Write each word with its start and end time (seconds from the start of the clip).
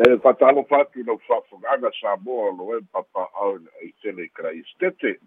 e 0.00 0.18
fatalofa 0.18 0.80
atu 0.80 1.04
lau 1.04 1.18
fa'afoga'aga 1.18 1.90
sa 2.00 2.16
moa 2.16 2.52
lo 2.56 2.76
e 2.76 2.80
papa'ao 2.92 3.60
ai 3.80 3.92
tele 4.02 4.28
krai 4.32 4.62
stete 4.72 5.20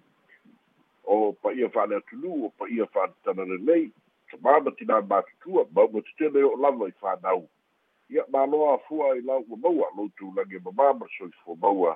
o 1.03 1.33
paia 1.33 1.69
fa'aleatulu 1.69 2.45
o 2.45 2.49
paia 2.57 2.85
fa'atatala 2.85 3.45
lelei 3.45 3.91
tamama 4.31 4.71
tinā 4.71 4.97
matutua 5.05 5.67
mauma 5.75 6.01
tetele 6.01 6.43
o 6.43 6.57
lava 6.57 6.87
i 6.89 6.95
fanau 7.01 7.45
ia 8.09 8.25
māloa 8.33 8.73
afua 8.79 9.13
i 9.17 9.21
lau 9.21 9.45
ua 9.49 9.57
maua 9.57 9.91
lou 9.97 10.09
tulagi 10.17 10.57
mamā 10.65 10.89
ma 10.97 11.07
soifua 11.17 11.55
maua. 11.61 11.93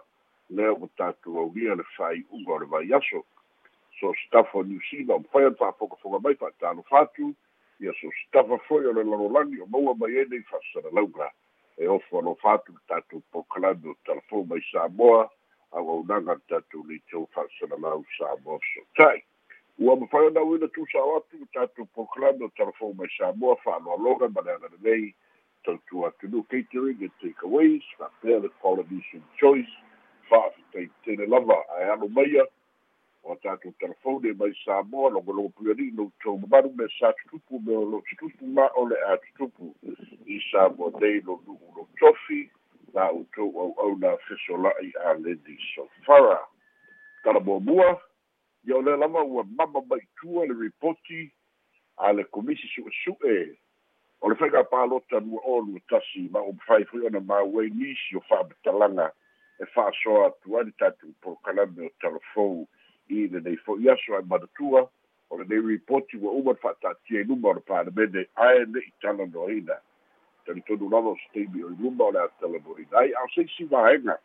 Lea 0.49 0.73
ua 0.73 0.87
tatou 0.97 1.39
aulia 1.39 1.75
le 1.75 1.83
fa'ai'uga 1.97 2.53
o 2.53 2.59
le 2.59 2.65
vaiaso 2.65 3.23
so 3.99 4.13
stafa 4.27 4.63
New 4.63 4.79
Zealand 4.85 5.11
o 5.11 5.19
mawhai 5.25 5.47
anu 5.49 5.57
whaafokafoka 5.59 6.19
mai 6.19 6.37
whaatano 6.37 6.85
whātu 6.91 7.33
ia 7.79 7.93
so 8.01 8.13
stafa 8.21 8.57
foi 8.69 8.85
o 8.85 8.93
le 8.93 9.03
lalolagi 9.03 9.61
o 9.61 9.65
maua 9.65 9.97
mai 9.97 10.13
e 10.13 10.25
nei 10.29 10.45
whaasana 10.45 10.93
lauga 10.93 11.33
e 11.77 11.87
ofo 11.87 12.19
alo 12.19 12.33
whātu 12.41 12.73
tātou 12.89 13.21
pokalando 13.31 13.93
telefon 14.05 14.47
mai 14.49 14.61
Samoa 14.71 15.29
au 15.71 15.89
au 15.93 16.03
nanga 16.09 16.35
tātou 16.49 16.83
ni 16.89 16.97
tau 17.11 17.27
whaasana 17.35 17.77
lau 17.81 18.03
Samoa 18.17 18.59
so. 18.73 18.81
Tai 18.97 19.21
ua 19.79 19.95
mawhai 19.95 20.27
anu 20.31 20.55
ina 20.57 20.67
tu 20.73 20.85
sa 20.91 21.03
atu 21.17 21.45
tātou 21.53 21.85
pokalando 21.95 22.49
telefon 22.57 22.95
mai 22.97 23.09
Samoa 23.17 23.57
whaano 23.65 23.93
aloga 23.93 24.29
ma 24.29 24.41
le 24.41 24.55
ana 24.55 24.69
nei 24.81 25.13
tau 25.65 25.77
tu 25.89 26.05
atunu 26.09 26.43
catering 26.49 27.03
and 27.05 27.13
takeaways 27.21 27.85
whapea 27.99 28.41
le 28.41 28.49
Polynesian 28.61 29.23
choice 29.39 29.73
whaafitei 30.31 30.89
tene 31.05 31.29
lava. 31.29 31.61
Ai 31.77 31.91
anu 31.93 32.09
maia 32.09 32.45
o 33.27 33.35
tatou 33.35 33.73
telefone 33.79 34.33
mai 34.33 34.53
Samoa 34.63 35.09
logologo 35.09 35.49
puiani 35.49 35.91
lou 35.91 36.11
tou 36.23 36.37
mamalu 36.37 36.71
me 36.75 36.87
sa 36.99 37.13
tutupu 37.13 37.59
me 37.59 37.75
o 37.75 37.83
lo 37.85 38.01
tutupu 38.07 38.47
ma 38.47 38.69
o 38.75 38.85
le 38.87 38.95
a 38.95 39.17
tutupu 39.17 39.75
i 40.25 40.39
Samoa 40.51 40.91
nei 40.99 41.19
lo 41.21 41.41
nu'u 41.45 41.67
lo 41.75 41.87
tofi 41.99 42.49
na 42.93 43.09
outou 43.11 43.51
au'au 43.59 43.97
na 43.99 44.17
fesola'i 44.27 44.93
a 45.05 45.13
ledi 45.13 45.57
sofara. 45.75 46.39
Talamuamua 47.23 47.99
ia 48.63 48.77
o 48.77 48.81
le 48.81 48.95
lava 48.97 49.23
ua 49.23 49.43
mama 49.43 49.81
maitua 49.89 50.45
le 50.47 50.53
ripoti 50.53 51.31
a 51.97 52.13
le 52.13 52.23
komisi 52.23 52.67
su'esu'e 52.67 53.57
o 54.21 54.29
le 54.29 54.35
faigapalota 54.35 55.19
lua 55.19 55.41
o 55.43 55.61
lua 55.61 55.79
tasi 55.89 56.29
ma 56.31 56.39
o 56.39 56.53
mafai 56.53 56.85
foi 56.85 57.05
ona 57.05 57.19
mauai 57.19 57.69
nisi 57.69 58.15
o 58.15 58.21
fa'amatalaga 58.21 59.11
e 59.59 59.65
fa'asoa 59.65 60.27
atu 60.27 60.59
ani 60.59 60.71
tatou 60.79 61.13
polokalame 61.21 61.87
o 61.87 61.91
telefou 61.99 62.67
i 63.09 63.27
le 63.27 63.41
nei 63.41 63.57
fo'i 63.65 63.89
aso 63.89 64.15
ae 64.15 64.23
manatua 64.27 64.87
o 65.29 65.37
le 65.37 65.45
nei 65.49 65.59
ripoti 65.59 66.17
ua 66.17 66.31
uma 66.31 66.51
le 66.51 66.59
fa'ata'atia 66.63 67.21
i 67.21 67.23
luma 67.23 67.49
o 67.49 67.53
le 67.53 67.61
palemene 67.61 68.27
ae 68.35 68.65
ne'i 68.65 68.91
talanoaina 69.01 69.79
talitonu 70.45 70.89
lava 70.89 71.15
o 71.15 71.17
seteimi 71.23 71.63
o 71.63 71.71
i 71.71 71.77
luma 71.79 72.05
o 72.05 72.11
le 72.11 72.19
a 72.19 72.29
talanoaina 72.39 72.99
ai 72.99 73.13
ao 73.13 73.29
seisi 73.35 73.67
vaega 73.71 74.17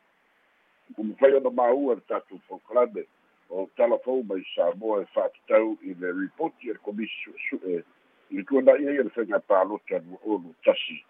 o 0.99 1.03
mafai 1.03 1.35
ona 1.41 1.51
māua 1.51 1.99
le 1.99 2.07
tatou 2.09 2.41
folokalame 2.49 3.07
o 3.51 3.69
talafou 3.77 4.23
mai 4.25 4.45
samoa 4.55 5.03
e 5.03 5.07
fa'atatau 5.15 5.77
i 5.83 5.95
le 5.95 6.13
ripoti 6.21 6.71
e 6.71 6.73
le 6.73 6.85
komisi 6.87 7.25
su'esu'e 7.25 7.83
i 8.31 8.37
le 8.37 8.45
tuana'i 8.45 8.89
ai 8.89 8.97
e 8.97 9.03
le 9.03 9.11
fegapalota 9.11 9.99
lua 10.07 10.19
olu 10.25 10.55
tasi 10.65 11.05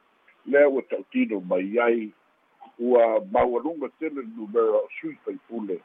lea 0.47 0.69
ua 0.69 0.83
ta'utino 0.83 1.41
mai 1.41 1.79
ai 1.79 2.13
ua 2.79 3.21
maualuga 3.31 3.89
tele 3.99 4.23
numera 4.37 4.83
o 4.83 4.89
sui 5.01 5.17
faipule 5.25 5.81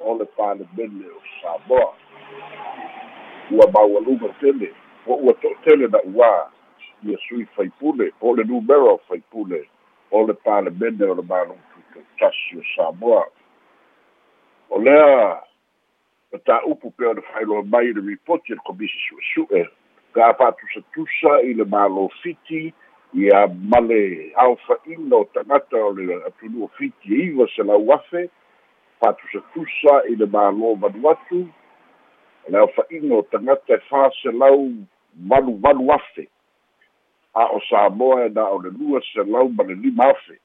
o 0.00 0.14
le 0.18 0.24
palemene 0.24 1.06
o 1.06 1.20
Samoa. 1.40 1.94
Ua 3.50 3.70
maualuga 3.70 4.28
tele, 4.40 4.72
o 5.06 5.14
ua 5.14 5.34
to'atele 5.34 5.88
na 5.88 6.00
ua 6.14 6.50
ia 7.04 7.18
sui 7.28 7.46
faipule, 7.56 8.12
po 8.20 8.36
le 8.36 8.44
numero 8.44 9.00
faipule 9.08 9.68
o 10.10 10.26
le 10.26 10.34
palemene 10.34 11.04
o 11.04 11.14
le 11.14 11.22
malutu 11.22 12.02
tasi 12.18 12.58
o 12.58 12.62
Samoa. 12.76 13.26
O 14.70 14.78
lea, 14.78 15.42
e 16.32 16.38
tāupu 16.38 16.90
pea 16.90 17.12
le 17.14 17.22
whailoa 17.32 17.62
mai 17.62 17.92
le 17.92 18.02
ripoti 18.02 18.52
le 18.52 18.60
komisi 18.66 18.98
su'e-su'e, 19.08 19.62
ka 20.12 20.32
fa'atusatusa 20.34 21.40
i 21.46 21.54
le 21.54 21.64
malo 21.64 22.08
fiti, 22.22 22.72
ia 23.14 23.46
male 23.46 24.32
aofaʻina 24.34 25.16
o 25.16 25.24
tagata 25.34 25.78
o 25.78 25.92
le 25.94 26.18
atunuu 26.26 26.68
fiti 26.76 27.14
e 27.14 27.26
iva 27.30 27.46
se 27.54 27.62
lau 27.62 27.92
afe 27.94 28.28
fa'atusatusa 29.00 29.94
i 30.10 30.16
le 30.16 30.26
mālō 30.26 30.72
manu 30.80 31.10
atu 31.10 31.42
le 32.48 32.58
aofaʻiga 32.62 33.12
o 33.18 33.22
tagata 33.32 33.74
e 33.74 33.84
faselau 33.90 34.72
valuvalu 35.28 35.92
afe. 35.92 36.28
A 37.34 37.44
o 37.52 37.60
samoa 37.68 38.26
e 38.26 38.28
na 38.28 38.48
o 38.48 38.58
le 38.58 38.70
lua 38.70 39.00
selau 39.12 39.48
ma 39.48 39.64
le 39.64 39.74
lima 39.74 40.10
afe. 40.10 40.38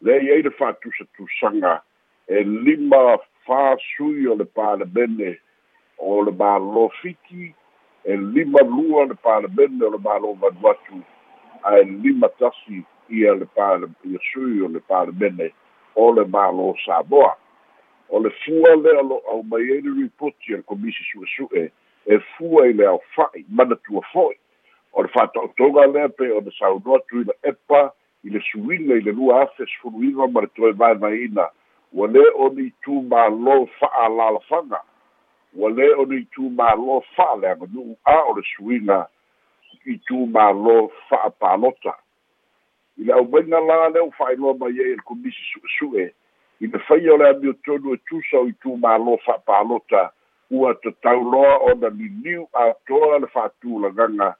Le 0.00 0.18
iai 0.22 0.42
le 0.42 0.50
fa'atusatusaga 0.50 1.80
e 2.28 2.42
lima 2.44 3.18
fasui 3.46 4.26
o 4.28 4.34
le 4.34 4.44
palemene 4.44 5.36
o 5.98 6.22
le 6.22 6.32
mālō 6.32 6.88
fiti 7.00 7.54
e 8.04 8.16
lima 8.16 8.62
lua 8.62 9.06
le 9.06 9.14
palemene 9.14 9.84
o 9.86 9.90
le 9.90 9.98
mālō 9.98 10.34
manu 10.42 10.70
atu 10.70 11.00
ae 11.64 11.82
lima 11.84 12.28
tasi 12.38 12.84
ia 13.10 13.34
le 13.34 13.46
pale 13.56 13.88
ia 14.04 14.18
sui 14.32 14.60
o 14.60 14.68
le 14.68 14.80
palemene 14.80 15.50
o 15.94 16.12
le 16.12 16.24
mālō 16.24 16.74
samoa 16.84 17.34
o 18.08 18.20
le 18.20 18.30
fua 18.42 18.76
lea 18.76 19.02
lo 19.02 19.22
au 19.30 19.42
mai 19.42 19.70
ai 19.72 19.80
le 19.80 19.92
ripoti 20.02 20.54
a 20.54 20.56
le 20.56 20.62
komisi 20.62 21.02
su'esu'e 21.10 21.70
e 22.06 22.18
fua 22.36 22.66
i 22.66 22.72
le 22.72 22.86
aofa'i 22.86 23.44
manatua 23.48 24.02
fo'i. 24.12 24.36
O 24.92 25.02
le 25.02 25.08
fa'ato'otoga 25.08 25.86
lea 25.86 26.08
pe 26.08 26.30
o 26.30 26.40
le 26.40 26.50
saunoa 26.58 26.98
atu 26.98 27.20
i 27.20 27.24
le 27.24 27.34
epa 27.42 27.92
i 28.24 28.30
le 28.30 28.40
suiga 28.40 28.94
i 28.96 29.00
le 29.00 29.12
lua 29.12 29.42
afe 29.42 29.66
sefuluiga 29.66 30.26
ma 30.26 30.40
le 30.40 30.50
toe 30.54 30.72
vaevaeina 30.72 31.48
ua 31.92 32.06
lē 32.08 32.24
oni 32.44 32.70
tumālō 32.84 33.56
fa'alalafaga 33.78 34.80
ua 35.54 35.70
lē 35.70 35.86
oni 36.02 36.24
tumālō 36.34 37.00
fa'aleaga 37.16 37.66
nu'u 37.72 37.96
a 38.04 38.16
o 38.30 38.34
le 38.38 38.42
suiga 38.54 38.98
i 39.86 39.98
tumālō 40.08 40.76
fa'apalota 41.08 41.94
i 42.98 43.06
le 43.06 43.14
ʻaumaiga 43.14 43.62
la 43.68 43.88
lea 43.94 44.04
u 44.04 44.12
fa'ailoa 44.18 44.58
mai 44.58 44.74
ai 44.74 44.90
e 44.92 44.96
le 44.96 45.04
komisi 45.06 45.42
su'esu'e 45.52 46.10
i 46.60 46.66
le 46.66 46.78
faia 46.88 47.14
o 47.14 47.16
le 47.16 47.28
amiotonu 47.28 47.94
e 47.94 47.98
tusa 48.08 48.38
o 48.38 48.48
i 48.48 48.54
tumālō 48.64 49.18
fa'apalota 49.24 50.10
ua 50.50 50.74
tatauloa 50.74 51.56
ona 51.70 51.88
liliu 51.88 52.46
atoa 52.52 53.18
le 53.18 53.26
fa'atulagaga 53.34 54.34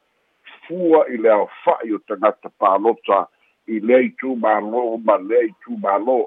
fua 0.67 1.05
i 1.13 1.17
le 1.17 1.33
aofa'i 1.33 1.93
o 1.93 1.99
tagata 2.09 2.49
palota 2.59 3.27
i 3.67 3.81
lea 3.81 4.01
i 4.07 4.15
tumālō 4.23 4.85
ma 5.05 5.19
lea 5.19 5.45
i 5.49 5.53
tumālō 5.67 6.21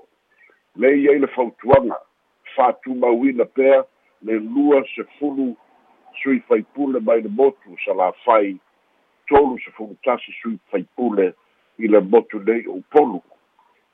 le 0.75 0.93
iai 0.99 1.19
le 1.19 1.27
fautuaga 1.35 1.97
fa'atumauina 2.55 3.45
pea 3.45 3.83
le 4.21 4.39
lua 4.39 4.83
sefulu 4.95 5.55
sui 6.21 6.39
faipule 6.47 6.99
mai 6.99 7.21
le 7.21 7.29
motu 7.29 7.77
salafai 7.85 8.57
tolu 9.27 9.59
sefulu 9.65 9.95
tasi 10.03 10.31
sui 10.41 10.59
faipule 10.71 11.33
i 11.77 11.87
le 11.87 11.99
motu 11.99 12.39
nei 12.39 12.67
o 12.67 12.73
upolu 12.73 13.21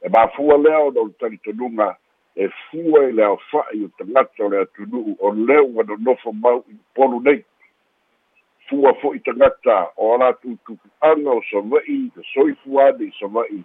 e 0.05 0.09
mafua 0.09 0.57
lea 0.57 0.79
ona 0.79 1.01
o 1.01 1.05
le 1.05 1.13
talitonuga 1.19 1.95
e 2.35 2.49
fua 2.49 3.09
i 3.09 3.11
le 3.11 3.23
aofa'i 3.25 3.85
o 3.85 3.89
tagata 3.97 4.45
o 4.45 4.49
le 4.49 4.59
atunu'u 4.61 5.15
o 5.19 5.33
lea 5.33 5.63
ua 5.63 5.83
nonofo 5.83 6.31
mau 6.31 6.63
i 6.69 6.75
polu 6.93 7.19
nei. 7.19 7.45
Fua 8.69 8.93
fo'i 9.01 9.19
tagata 9.19 9.89
o 9.97 10.13
a 10.13 10.17
latou 10.17 10.57
tupu'aga 10.65 11.31
o 11.31 11.41
sava'i 11.49 12.11
te 12.13 12.21
soifu 12.33 12.79
ane 12.79 13.07
i 13.07 13.11
sava'i 13.19 13.63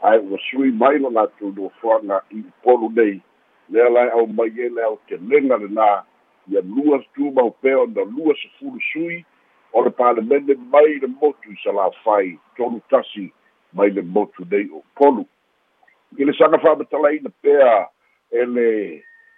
ae 0.00 0.18
ua 0.18 0.38
sui 0.48 0.72
mai 0.72 0.98
lo 0.98 1.10
latou 1.10 1.52
nofoaga 1.52 2.22
i 2.30 2.42
polu 2.62 2.88
nei. 2.96 3.20
Lea 3.68 3.88
lae 3.88 4.10
au 4.10 4.26
mai 4.26 4.48
ai 4.48 4.72
le 4.72 4.82
ao 4.82 4.98
telega 5.06 5.60
lenā 5.60 6.02
ia 6.48 6.60
lua 6.64 7.04
tumau 7.14 7.50
pea 7.60 7.78
ona 7.78 8.04
lua 8.04 8.34
sefulu 8.40 8.80
sui 8.92 9.24
o 9.72 9.84
le 9.84 9.90
palemene 9.90 10.54
mai 10.72 10.96
le 11.02 11.08
motu 11.20 11.52
i 11.52 11.60
salafai 11.64 12.38
tolu 12.56 12.80
tasi 12.88 13.32
mai 13.72 13.90
le 13.90 14.02
motu 14.02 14.48
nei 14.50 14.70
o 14.72 14.80
polu 14.96 15.28
i 16.16 16.24
le 16.24 16.32
saga 16.32 16.58
fa'amatalaina 16.58 17.30
pea 17.42 17.88
e 18.30 18.44
le 18.44 18.70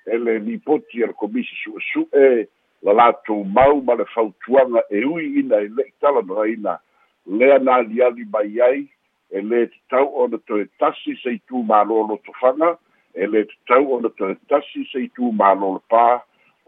e 0.06 0.18
le 0.18 0.38
lipoti 0.38 1.02
a 1.02 1.06
le 1.06 1.12
komisi 1.12 1.54
su'esu'e 1.62 2.48
la 2.82 2.92
latou 2.92 3.44
mau 3.44 3.82
ma 3.82 3.94
le 3.94 4.04
fautuaga 4.14 4.86
e 4.88 5.04
ui 5.04 5.40
ina 5.40 5.60
e 5.60 5.68
le'i 5.68 5.92
talanoaina 6.00 6.78
lea 7.26 7.58
na 7.58 7.74
aliali 7.74 8.24
mai 8.32 8.60
ai 8.60 8.88
e 9.30 9.40
lē 9.40 9.66
tatau 9.70 10.10
ona 10.24 10.38
toe 10.46 10.64
tasi 10.78 11.14
se 11.22 11.36
itumālō 11.38 12.00
lotofaga 12.08 12.76
e 13.14 13.26
lē 13.26 13.44
tatau 13.50 13.92
ona 13.96 14.10
toe 14.18 14.34
tasi 14.48 14.84
se 14.90 15.04
itumālō 15.06 15.74
le 15.76 15.82
pā 15.92 16.06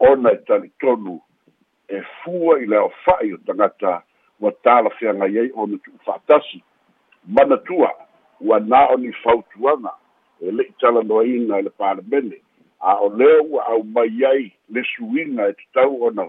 ona 0.09 0.31
e 0.31 0.39
talitonu 0.47 1.19
e 1.89 2.01
fua 2.21 2.59
i 2.61 2.65
le 2.65 2.77
aofa'i 2.77 3.33
o 3.33 3.37
tagata 3.47 4.01
ua 4.39 4.51
talafeagai 4.63 5.39
ai 5.39 5.51
ona 5.55 5.77
tu'u 5.83 5.99
fa'atasi 6.05 6.61
manatua 7.27 7.91
ua 8.43 8.59
na 8.59 8.87
o 8.93 8.97
ni 8.97 9.11
fautuaga 9.23 9.93
e 10.41 10.51
le'i 10.51 10.73
talanoaina 10.79 11.59
i 11.59 11.63
le 11.63 11.69
palemene. 11.69 12.37
A 12.79 12.99
o 12.99 13.09
lea 13.09 13.41
ua 13.41 13.65
au 13.71 13.83
mai 13.83 14.25
ai 14.25 14.51
le 14.69 14.83
suiga 14.83 15.49
e 15.49 15.53
tatau 15.53 16.03
ona. 16.03 16.27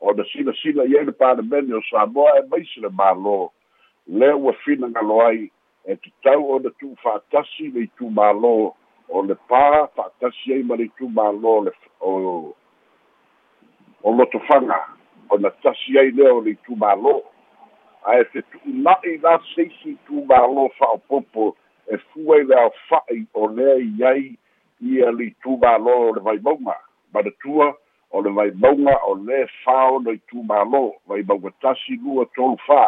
Ona 0.00 0.24
silasila 0.32 0.84
i 0.84 0.98
ai 0.98 1.04
le 1.04 1.12
palemene 1.12 1.74
o 1.74 1.82
samoa 1.90 2.38
e 2.38 2.46
maisi 2.50 2.80
le 2.80 2.88
mālō. 2.88 3.50
Lea 4.06 4.36
ua 4.36 4.52
finagalo 4.64 5.20
ai 5.26 5.50
e 5.86 5.96
tatau 5.96 6.50
ona 6.56 6.70
tu'ufa'atasi 6.80 7.70
le 7.74 7.86
itumālō 7.86 8.72
o 9.08 9.22
le 9.22 9.36
pā 9.48 9.88
fa'atasi 9.96 10.54
ai 10.54 10.62
ma 10.62 10.76
le 10.76 10.88
itumālō 10.90 11.54
le 11.64 11.72
o 12.00 12.54
o 14.04 14.12
lotofaga 14.12 14.80
ona 15.30 15.50
tasi 15.62 15.98
ai 15.98 16.10
lea 16.10 16.32
o 16.32 16.40
le 16.40 16.56
itumālō 16.56 17.14
ae 18.04 18.24
fetu'una'i 18.24 19.18
la 19.22 19.38
seisi 19.54 19.94
itumālō 19.96 20.64
fa'aopopo 20.78 21.54
e 21.88 21.98
fua 22.10 22.36
i 22.40 22.44
le 22.48 22.58
aofa'i 22.60 23.22
o 23.34 23.48
lea 23.48 23.76
i 23.80 24.04
ai 24.10 24.24
ia 24.80 25.12
le 25.12 25.30
itumālō 25.30 25.94
o 26.08 26.12
le 26.16 26.20
vaimauga 26.26 26.76
manatua 27.14 27.70
o 28.10 28.22
le 28.22 28.34
vaimauga 28.36 28.98
o 29.08 29.14
lē 29.28 29.40
fā 29.62 29.78
ona 29.96 30.16
itumālō 30.18 30.82
vaimauga 31.08 31.54
tasi 31.64 31.96
lua 32.04 32.26
tolu 32.36 32.60
fā 32.66 32.82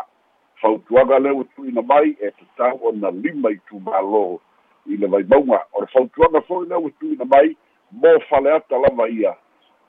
fautuaga 0.61 1.19
le 1.19 1.33
ua 1.33 1.49
tu'uina 1.55 1.83
mai 1.83 2.13
e 2.21 2.31
tatau 2.31 2.93
ona 2.93 3.11
lima 3.11 3.57
itumālō 3.57 4.25
i 4.87 4.97
le 5.01 5.13
vaimauga 5.17 5.65
o 5.73 5.81
le 5.81 5.93
fautuaga 5.97 6.45
fo'i 6.49 6.69
le 6.69 6.77
ua 6.77 6.97
tu'uina 7.01 7.25
mai 7.25 7.57
mo 7.91 8.19
faleata 8.29 8.79
lava 8.79 9.09
ia 9.09 9.37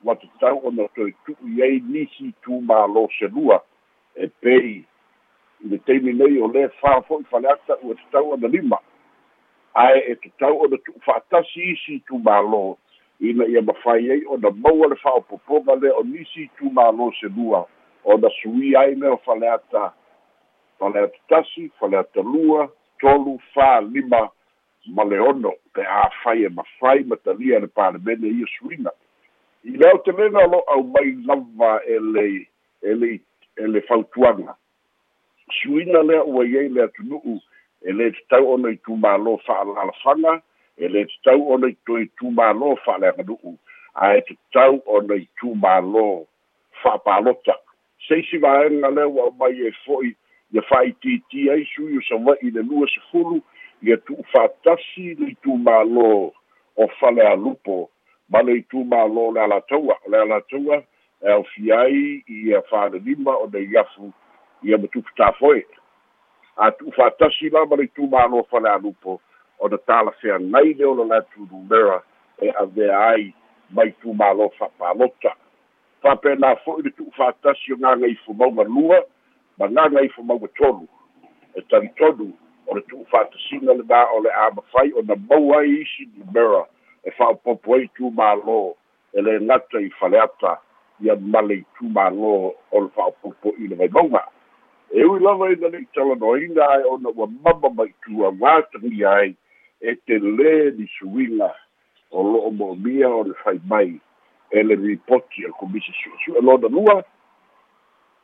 ua 0.04 0.16
tatau 0.16 0.62
ona 0.64 0.88
toe 0.96 1.12
tu'u 1.26 1.56
i 1.56 1.64
ai 1.64 1.80
nisi 1.80 2.32
itumālō 2.32 3.10
selua 3.20 3.60
e 4.16 4.28
pei 4.40 4.86
le 5.66 5.78
taimi 5.86 6.14
nei 6.14 6.38
o 6.42 6.48
lē 6.54 6.68
fā 6.82 7.00
fo'i 7.08 7.26
faleata 7.32 7.78
ua 7.82 7.96
tatau 7.96 8.34
ona 8.36 8.48
lima. 8.48 8.78
Ae 9.74 10.04
e 10.12 10.16
tatau 10.22 10.62
ona 10.66 10.78
tu'u 10.86 11.02
fa'atasi 11.06 11.72
isi 11.74 11.98
tumālō 12.10 12.62
ina 13.30 13.48
ia 13.50 13.62
mafai 13.62 14.12
ai 14.12 14.22
ona 14.30 14.52
maua 14.52 14.92
le 14.92 14.96
fa'aopopoga 15.02 15.76
le 15.82 15.92
o 15.92 16.04
nisi 16.04 16.50
tumālō 16.60 17.10
selua 17.20 17.66
ona 18.04 18.30
suia 18.42 18.80
ai 18.86 18.96
mea 18.96 19.16
o 19.16 19.22
faleata 19.26 19.94
faleata 20.80 21.18
tasi 21.30 21.72
faleata 21.80 22.22
lua 22.22 22.70
tolu 23.02 23.38
fā 23.56 23.82
lima 23.82 24.28
ma 24.94 25.04
le 25.04 25.20
ono. 25.20 25.56
Pe 25.74 25.82
afai 25.82 26.46
e 26.46 26.50
mafai 26.50 27.04
matalia 27.04 27.60
le 27.60 27.68
palemene 27.68 28.30
ia 28.30 28.46
suina. 28.60 28.94
I 29.66 29.74
lea 29.74 29.94
o 29.94 29.98
te 30.06 30.12
lega 30.12 30.46
o 30.46 30.52
lo'au 30.54 30.84
mai 30.94 31.18
lava 31.26 31.82
e 31.84 32.00
le 32.00 32.28
e 32.82 32.94
le 32.94 33.20
e 33.58 33.68
le 33.68 33.82
fautuaga 33.82 34.56
suina 35.52 36.04
lea 36.04 36.24
ua 36.24 36.46
iai 36.46 36.70
le 36.70 36.84
atunu'u 36.84 37.40
e 37.82 37.92
lē 37.92 38.12
tatau 38.16 38.54
ona 38.54 38.70
i 38.76 38.80
tumālō 38.88 39.38
fa'alalafaga 39.48 40.34
e 40.78 40.88
lē 40.94 41.06
tatau 41.12 41.48
ona 41.56 41.70
i 41.72 41.78
toe 41.86 42.06
tumālō 42.22 42.76
fa'aleaganu'u 42.86 43.54
ae 44.08 44.22
tatau 44.30 44.82
ona 44.98 45.16
i 45.16 45.28
tumālō 45.42 46.08
fa'apalota 46.84 47.56
seisi 48.08 48.38
vaega 48.38 48.92
lea 48.98 49.08
ua 49.08 49.30
mai 49.40 49.68
e 49.70 49.72
fo'i 49.86 50.12
ia 50.52 50.62
fa'aitiiti 50.70 51.50
ai 51.52 51.64
sui 51.76 51.98
o 51.98 52.02
sava'i 52.10 52.52
le 52.52 52.62
lua 52.62 52.88
sefulu 52.96 53.42
ia 53.82 53.98
tu'u 53.98 54.24
fa'atasi 54.34 55.16
le 55.20 55.32
itumālō 55.36 56.12
o 56.78 56.88
fale 57.00 57.28
alupo 57.28 57.90
ma 58.30 58.42
le 58.42 58.60
itumālō 58.62 59.34
le 59.34 59.42
alataua 59.48 59.96
o 60.06 60.12
le 60.12 60.22
alataua 60.22 60.84
e 61.24 61.32
aufia 61.32 61.82
ai 61.88 62.24
ia 62.28 62.62
fa'alelima 62.70 63.36
o 63.44 63.50
le 63.54 63.64
iafu 63.64 64.14
ia 64.64 64.78
matupu 64.78 65.10
tafoe 65.16 65.66
a 66.58 66.72
tu'u 66.72 66.92
fa'atasi 66.92 67.50
lava 67.50 67.76
le 67.76 67.84
itumālo 67.84 68.44
falealupo 68.50 69.22
ona 69.60 69.78
talafeagai 69.78 70.74
le 70.74 70.86
ola 70.86 71.06
latu 71.06 71.48
lumera 71.52 72.02
e 72.42 72.50
avea 72.50 73.00
ai 73.10 73.34
mai 73.70 73.92
tumālo 74.02 74.50
fa'apalota 74.58 75.36
fa'apena 76.02 76.56
fo'i 76.66 76.82
le 76.84 76.92
tu'u 76.92 77.12
fa'atasi 77.18 77.74
o 77.74 77.78
gagaifu 77.78 78.34
mauga 78.34 78.64
lua 78.64 79.02
ma 79.58 79.68
gagaifu 79.68 80.24
mauga 80.24 80.48
tolu 80.48 80.88
e 81.56 81.62
talitonu 81.62 82.34
o 82.68 82.76
le 82.76 82.82
tu'u 82.82 83.06
fa'atasiga 83.12 83.74
lenā 83.74 84.02
o 84.14 84.22
le 84.22 84.32
a 84.34 84.50
mafai 84.56 84.94
ona 84.94 85.16
mau 85.16 85.54
ai 85.60 85.82
isi 85.82 86.10
lumera 86.18 86.66
e 87.04 87.12
fa'apopo 87.12 87.76
ai 87.76 87.90
tumālo 87.98 88.76
e 89.14 89.22
le 89.22 89.40
gata 89.40 89.80
i 89.80 89.90
faleata 90.00 90.58
ia 91.02 91.16
ma 91.16 91.42
le 91.42 91.62
itumālo 91.62 92.54
o 92.72 92.82
le 92.82 92.90
fa'apopo 92.96 93.54
i 93.58 93.68
le 93.68 93.76
vaimauga 93.76 94.26
e 94.92 95.04
ui 95.04 95.20
lava 95.20 95.52
ina 95.52 95.68
le'i 95.68 95.86
talanoaina 95.94 96.70
ae 96.70 96.84
ona 96.84 97.10
ua 97.10 97.28
mama 97.28 97.70
mai 97.70 97.94
tuaga 98.02 98.62
tagia 98.72 99.12
ai 99.12 99.36
e 99.82 99.96
te 99.96 100.20
lē 100.20 100.72
ni 100.78 100.88
o 102.12 102.24
lo'o 102.24 102.52
mo'omia 102.52 103.10
o 103.10 103.24
le 103.24 103.34
fai 103.44 103.60
mai 103.68 104.00
e 104.52 104.64
le 104.64 104.76
ripoti 104.76 105.46
a 105.46 105.52
komisi 105.52 105.92
su'esu'e 105.92 106.42
lona 106.42 106.68
lua 106.68 107.04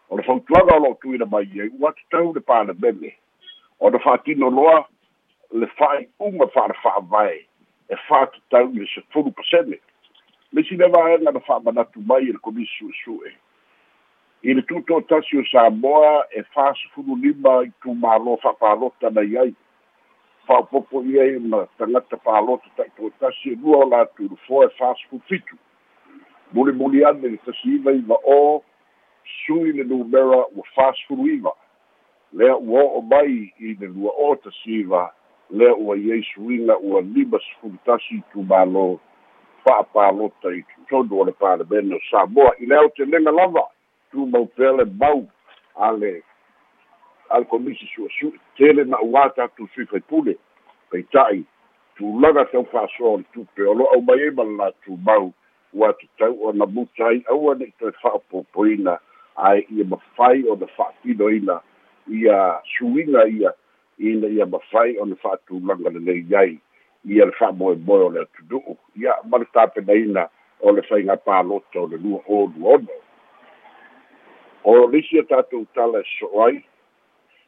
o 0.09 0.17
le 0.17 0.23
fautuaga 0.23 0.75
o 0.75 0.79
lo'o 0.79 0.97
tuina 1.01 1.25
mai 1.25 1.51
ai 1.59 1.71
ua 1.79 1.91
tatau 1.91 2.33
le 2.33 2.41
palemene 2.41 3.15
ona 3.79 3.99
fa'atino 3.99 4.49
loa 4.49 4.87
le 5.51 5.67
fa'ai'uga 5.67 6.47
fa'alefa'avae 6.47 7.39
e 7.89 7.95
fa'atatau 8.07 8.71
i 8.73 8.79
le 8.79 8.87
sefulu 8.87 9.31
pasene 9.31 9.79
le 10.53 10.87
vaega 10.87 11.31
na 11.31 11.39
fa'amanatu 11.39 11.99
mai 11.99 12.23
i 12.23 12.31
le 12.31 12.39
komisi 12.39 12.71
su'esu'e 12.77 13.35
i 14.43 14.53
le 14.53 14.61
tuto 14.61 15.01
tasi 15.07 15.37
o 15.37 15.43
Samoa 15.45 16.27
e 16.29 16.43
fasufulu 16.53 17.15
lima 17.15 17.63
i 17.63 17.71
tumālo 17.79 18.35
fa'apalota 18.43 19.09
nai 19.15 19.37
ai. 19.39 19.53
Fa'apopo 20.47 20.99
i 21.07 21.19
ai 21.19 21.37
ma 21.39 21.61
tagata 21.79 22.17
palota 22.17 22.67
ta'ito'atasi 22.75 23.53
e 23.53 23.55
lua 23.55 23.85
o 23.85 23.89
latulufoa 23.89 24.65
e 24.65 24.69
fasufulu 24.75 25.21
fitu. 25.31 25.55
Mulimuli 26.51 27.05
ane 27.05 27.27
le 27.27 27.39
tasi 27.45 27.79
iva 27.79 28.19
o 28.25 28.63
sui 29.45 29.71
le 29.71 29.83
numera 29.83 30.43
ua 30.51 30.63
fasufulu 30.75 31.27
iva. 31.27 31.53
Lea 32.33 32.57
ua 32.57 32.81
o'o 32.83 33.01
mai 33.01 33.53
i 33.59 33.77
le 33.79 33.87
lua 33.87 34.11
o 34.11 34.35
tasi 34.35 34.81
iva 34.83 35.13
lea 35.49 35.75
ua 35.75 35.95
iai 35.95 36.23
suiga 36.33 36.77
ua 36.77 37.01
lima 37.01 37.39
sefulu 37.39 37.77
tasi 37.85 38.15
i 38.15 38.23
tumālo 38.33 38.99
fa'apalota 39.63 40.51
i 40.51 40.65
tutonu 40.67 41.21
o 41.21 41.23
le 41.23 41.31
palemene 41.31 41.95
o 41.95 41.99
Samoa 42.11 42.51
i 42.59 42.65
lea 42.65 42.83
o 42.83 42.89
te 42.89 43.05
lega 43.05 43.31
lava 43.31 43.69
tumau 44.13 44.45
pea 44.55 44.71
le 44.71 44.85
mau 44.85 45.25
ale 45.75 46.21
ale 47.29 47.45
komisi 47.49 47.89
suʻesuʻe 47.95 48.37
tele 48.57 48.85
na 48.85 48.97
uā 49.01 49.25
tatou 49.35 49.67
sui 49.73 49.85
faipule 49.89 50.35
peita'i 50.93 51.41
tulaga 51.97 52.45
tau 52.51 52.65
fa'asoa 52.71 53.09
o 53.09 53.17
le 53.17 53.25
tupe 53.33 53.65
o 53.65 53.73
lo'au 53.73 54.01
mai 54.05 54.21
ai 54.21 54.31
ma 54.37 54.43
le 54.43 54.57
latumau 54.61 55.33
ua 55.73 55.93
tatau 55.93 56.37
ona 56.49 56.65
muta 56.65 57.07
ai 57.09 57.23
aua 57.33 57.55
ne'i 57.55 57.73
toe 57.79 57.91
fa'apopoina 58.01 58.97
ae 59.35 59.65
ia 59.69 59.85
mafai 59.85 60.45
ona 60.49 60.67
fa'atinoina 60.77 61.59
ia 62.07 62.37
suiga 62.77 63.25
ia 63.27 63.53
ina 63.97 64.27
ia 64.27 64.45
mafai 64.45 64.97
ona 65.01 65.15
fa'atulaga 65.15 65.89
lelei 65.89 66.25
ai 66.37 66.57
ia 67.05 67.25
le 67.25 67.31
fa'amoemoe 67.39 68.03
o 68.05 68.09
le 68.09 68.21
atunu'u 68.21 68.77
ia 68.95 69.17
ma 69.25 69.41
le 69.41 69.49
tapenaina 69.53 70.29
o 70.61 70.71
le 70.71 70.81
faiga 70.81 71.17
palota 71.17 71.81
o 71.81 71.87
le 71.87 71.97
lua 71.97 72.21
olu 72.27 72.69
ono 72.75 73.02
o 74.63 74.87
lisi 74.87 75.19
o 75.19 75.23
tatou 75.23 75.65
tala 75.75 76.01
e 76.01 76.09
so'o 76.19 76.45
ai 76.45 76.63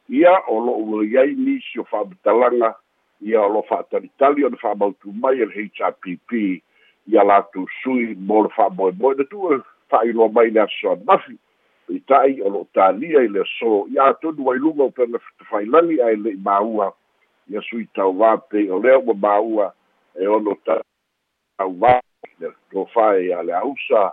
ia 0.08 0.34
o 0.48 0.60
lo'u 0.60 1.00
ai 1.20 1.34
nisi 1.34 1.80
o 1.80 1.84
fa'amatalaga 1.84 2.74
ia 3.20 3.42
o 3.42 3.48
lo 3.48 3.62
fa'atalitali 3.62 4.44
o 4.44 4.48
le 4.48 4.56
fa'amautu 4.56 5.12
mai 5.12 5.40
e 5.40 5.46
le 5.46 5.54
hrpp 5.54 6.60
ia 7.08 7.24
latou 7.24 7.66
sui 7.82 8.14
mo 8.14 8.42
le 8.44 8.50
fa'amoemoe 8.56 9.14
na 9.14 9.24
tu'u 9.24 9.62
fa'ailoa 9.90 10.28
mai 10.28 10.50
le 10.50 10.60
asoanafi 10.60 11.38
peita'i 11.86 12.40
o 12.42 12.50
lo'o 12.50 12.66
talia 12.74 13.22
i 13.22 13.28
le 13.28 13.40
aso. 13.40 13.86
Ia 13.94 14.10
atonu 14.12 14.50
ailuga 14.50 14.84
o 14.84 14.90
pena 14.90 15.18
tafailagi 15.38 16.00
ae 16.02 16.16
le'i 16.16 16.38
māua. 16.42 16.90
Ia 17.50 17.62
sui 17.68 17.86
tauvā 17.94 18.36
pei 18.50 18.70
o 18.70 18.80
lea 18.82 18.98
ua 18.98 19.14
māua 19.14 19.70
e 20.18 20.26
ono 20.26 20.56
tauvā 20.66 21.94
le 22.42 22.52
tofae 22.74 23.28
ia 23.28 23.42
le 23.46 23.54
ausa 23.54 24.10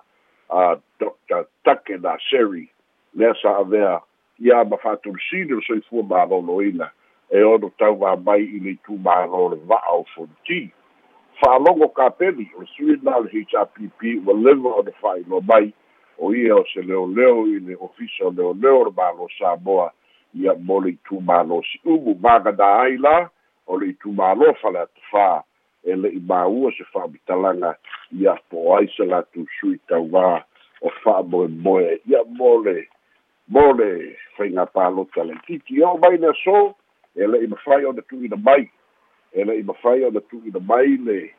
a 0.50 0.76
dr. 1.02 1.48
Take 1.66 1.98
naseri 1.98 2.70
lea 3.16 3.34
sa 3.42 3.58
avea 3.58 4.02
ia 4.40 4.64
ma 4.64 4.78
fa'atulusini 4.78 5.54
o 5.54 5.62
soifua 5.62 6.04
malōlōina 6.04 6.90
e 7.30 7.44
ono 7.44 7.70
tau 7.78 7.98
mai 8.26 8.44
i 8.44 8.60
le 8.60 8.78
itumālō 8.78 9.50
le 9.52 9.58
va'a 9.68 9.94
o 9.94 10.06
fonti 10.16 10.72
fa'alogo 11.42 11.88
kapeli 11.94 12.50
o 12.58 12.62
le 12.62 12.68
suina 12.76 13.18
o 13.18 13.24
le 13.24 13.30
hrpp 13.30 14.02
ua 14.26 14.34
leva 14.34 14.70
o 14.70 14.82
le 14.82 14.92
fa'ailoa 15.02 15.42
mai 15.42 15.74
o 16.18 16.34
ia 16.34 16.56
o 16.56 16.66
se 16.74 16.82
leoleo 16.82 17.48
i 17.48 17.60
le 17.60 17.76
ofisa 17.76 18.26
o 18.26 18.32
leoleo 18.32 18.82
o 18.82 18.86
le 18.86 18.92
mālō 18.92 19.28
samoa 19.38 19.92
ia 20.34 20.54
mo 20.56 20.82
le 20.82 20.98
itumālō 20.98 21.62
si'umu 21.72 22.18
maganā 22.22 22.70
ai 22.86 22.98
la 22.98 23.30
o 23.68 23.78
le 23.78 23.94
itumālō 23.94 24.56
fale 24.62 24.86
atafā 24.88 25.44
e 25.84 25.96
le'i 25.96 26.20
māua 26.28 26.72
se 26.78 26.86
fa'amitalaga 26.94 27.76
ia 28.20 28.36
po 28.50 28.76
ai 28.78 28.88
se 28.96 29.06
latou 29.06 29.46
sui 29.60 29.78
tauvā 29.92 30.42
o 30.82 30.92
fa'amoemoe 31.04 32.00
ia 32.10 32.24
mo 32.38 32.56
le 32.64 32.88
mo 33.48 33.74
le 33.74 34.16
faiga 34.38 34.66
palota 34.66 35.24
le 35.24 35.36
titi 35.46 35.82
o 35.84 35.98
mai 35.98 36.18
le 36.18 36.30
aso 36.30 36.76
e 37.16 37.28
le'i 37.28 37.48
mafai 37.48 37.86
ona 37.86 38.02
tu'uina 38.02 38.38
mai 38.38 38.70
e 39.34 39.44
le'i 39.44 39.64
mafai 39.64 40.04
ona 40.04 40.22
tu'uina 40.22 40.60
mai 40.60 40.98
le 40.98 41.34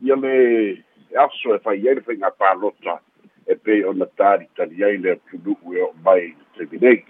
ia 0.00 0.16
le 0.16 0.82
aso 1.16 1.54
e 1.54 1.58
fai 1.58 1.88
ai 1.88 1.94
le 1.94 2.00
faiga 2.00 2.30
palota 2.30 3.00
e 3.46 3.54
pei 3.54 3.84
ona 3.84 4.06
talitali 4.16 4.84
ai 4.84 4.96
le 4.96 5.12
atunu'u 5.12 5.74
e 5.74 5.82
o'o 5.82 5.94
mai 6.04 6.32
le 6.32 6.44
taimi 6.56 6.78
nei 6.80 7.04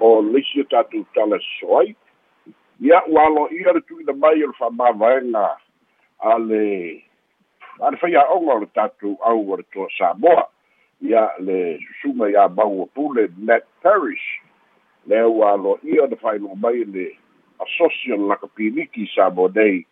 o 0.00 0.22
leisi 0.22 0.60
o 0.60 0.64
tatou 0.64 1.06
tala 1.14 1.38
soai 1.60 1.94
ia 2.80 3.02
ua 3.06 3.26
alo'ia 3.26 3.72
le 3.72 3.80
tu'uina 3.86 4.12
mai 4.12 4.42
o 4.42 4.50
le 4.50 4.56
fa'amāvaega 4.58 5.48
a 6.18 6.38
le 6.38 6.64
a 7.80 7.90
le 7.90 7.96
faiaʻoga 7.96 8.56
o 8.56 8.60
le 8.60 8.66
tatou 8.74 9.18
au 9.22 9.52
o 9.52 9.56
le 9.56 9.62
toa 9.70 9.86
samoa 9.98 10.50
ia 11.00 11.30
le 11.38 11.78
susuga 11.86 12.28
iā 12.30 12.48
maua 12.56 12.86
pule 12.94 13.28
nat 13.38 13.64
parish 13.82 14.40
lea 15.06 15.28
ua 15.28 15.52
alo'ia 15.52 16.06
na 16.06 16.16
fa'ailoa 16.16 16.56
mai 16.56 16.84
le 16.84 17.06
asosi 17.60 18.12
o 18.12 18.16
le 18.16 18.28
lakapiliki 18.28 19.08
samoa 19.14 19.50
nei 19.54 19.86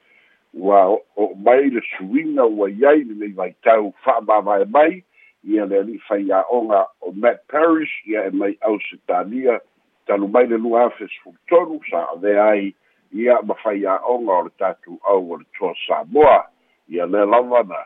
ua 0.54 0.98
o 1.16 1.34
mai 1.34 1.70
le 1.70 1.80
suiga 1.96 2.44
ua 2.46 2.70
iai 2.70 3.04
lelei 3.04 3.32
vaitau 3.32 3.92
fa'amāvae 4.04 4.64
mai 4.70 5.02
ia 5.44 5.66
le 5.66 5.80
ali'i 5.80 6.00
faiaʻoga 6.08 6.84
o 7.00 7.12
matt 7.12 7.46
parish 7.48 7.94
ia 8.06 8.26
e 8.26 8.30
mai 8.30 8.58
ausitalia 8.60 9.60
talu 10.06 10.28
mai 10.28 10.46
le 10.46 10.58
lua 10.58 10.84
afe 10.86 11.08
sefulutolu 11.08 11.80
sa 11.90 12.04
avea 12.12 12.44
ai 12.52 12.74
ia 13.12 13.40
ma 13.42 13.54
faiaʻoga 13.54 14.32
o 14.38 14.42
le 14.42 14.50
tatou 14.58 15.00
au 15.04 15.32
o 15.32 15.36
le 15.36 15.44
toa 15.58 15.74
samoa. 15.86 16.44
Ia 16.88 17.06
le 17.06 17.24
lava 17.26 17.62
na 17.62 17.84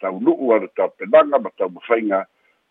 taunu'u 0.00 0.52
a 0.54 0.58
le 0.58 0.68
taupenaga 0.76 1.38
ma 1.38 1.50
taumafaiga 1.58 2.26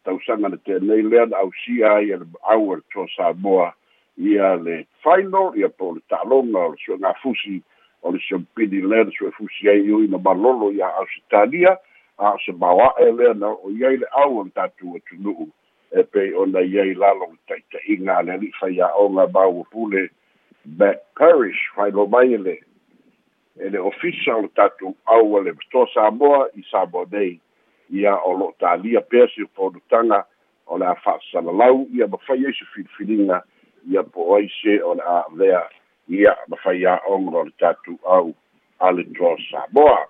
tausaga 0.06 0.50
le 0.50 0.58
tenei 0.58 1.02
lea 1.02 1.26
na 1.26 1.38
ausia 1.38 1.96
ai 1.96 2.12
e 2.12 2.18
le 2.18 2.26
au 2.44 2.70
o 2.70 2.76
le 2.76 2.82
toa 2.94 3.08
samoa 3.16 3.74
ia 4.18 4.56
le 4.56 4.86
final 5.04 5.52
ia 5.58 5.70
po 5.70 5.92
le 5.96 6.02
ta'aloga 6.10 6.60
o 6.60 6.72
le 6.72 6.78
suʻagafusi 6.86 7.62
o 8.02 8.12
le 8.12 8.20
siampini 8.28 8.82
lea 8.82 9.04
na 9.04 9.12
suʻefusi 9.12 9.70
ai 9.70 9.82
iuina 9.82 10.18
malolo 10.18 10.72
ia 10.72 10.88
ausitalia 11.02 11.78
a 12.18 12.32
o 12.32 12.38
se 12.46 12.52
maoa'e 12.52 13.12
lea 13.12 13.34
na 13.34 13.50
o 13.50 13.72
iai 13.72 13.98
le 13.98 14.08
au 14.12 14.40
o 14.40 14.44
le 14.44 14.52
tatou 14.56 14.96
atunu'u. 14.96 15.50
E 15.92 16.04
pei 16.04 16.34
ona 16.34 16.62
iai 16.62 16.94
lalo 16.94 17.28
le 17.32 17.40
ta'ita'iga 17.48 18.18
a 18.18 18.24
le 18.24 18.32
ali'i 18.34 18.54
faia'oga 18.60 19.28
mauapule 19.34 20.10
back 20.66 21.02
parish 21.16 21.72
failo 21.76 22.08
mai 22.08 22.34
e 22.34 22.38
le 22.38 22.60
e 23.60 23.70
le 23.70 23.80
ofisa 23.80 24.36
o 24.36 24.42
le 24.42 24.50
tatou 24.56 24.96
au 25.06 25.38
a 25.38 25.42
le 25.42 25.52
matoa 25.52 25.88
samoa 25.94 26.48
i 26.56 26.64
samoa 26.72 27.06
nei 27.12 27.40
ia 27.90 28.16
o 28.26 28.34
lo'o 28.38 28.56
talia 28.60 29.02
pea 29.02 29.28
si 29.28 29.46
fonotaga 29.56 30.26
o 30.68 30.78
le 30.78 30.86
a 30.86 30.96
fa'asalalau 30.96 31.88
ia 31.94 32.08
mafai 32.08 32.46
ai 32.46 32.54
se 32.54 32.66
filifiliga 32.74 33.44
ia 33.90 34.04
po 34.04 34.36
ai 34.36 34.50
se 34.62 34.82
o 34.82 34.96
le 34.96 35.04
a'avea 35.04 35.70
ia 36.10 36.36
mafai 36.48 36.86
a'oga 36.86 37.38
o 37.38 37.44
le 37.44 37.52
tatou 37.60 38.00
au 38.04 38.34
a 38.80 38.92
le 38.92 39.04
toa 39.04 39.38
samoa. 39.52 40.08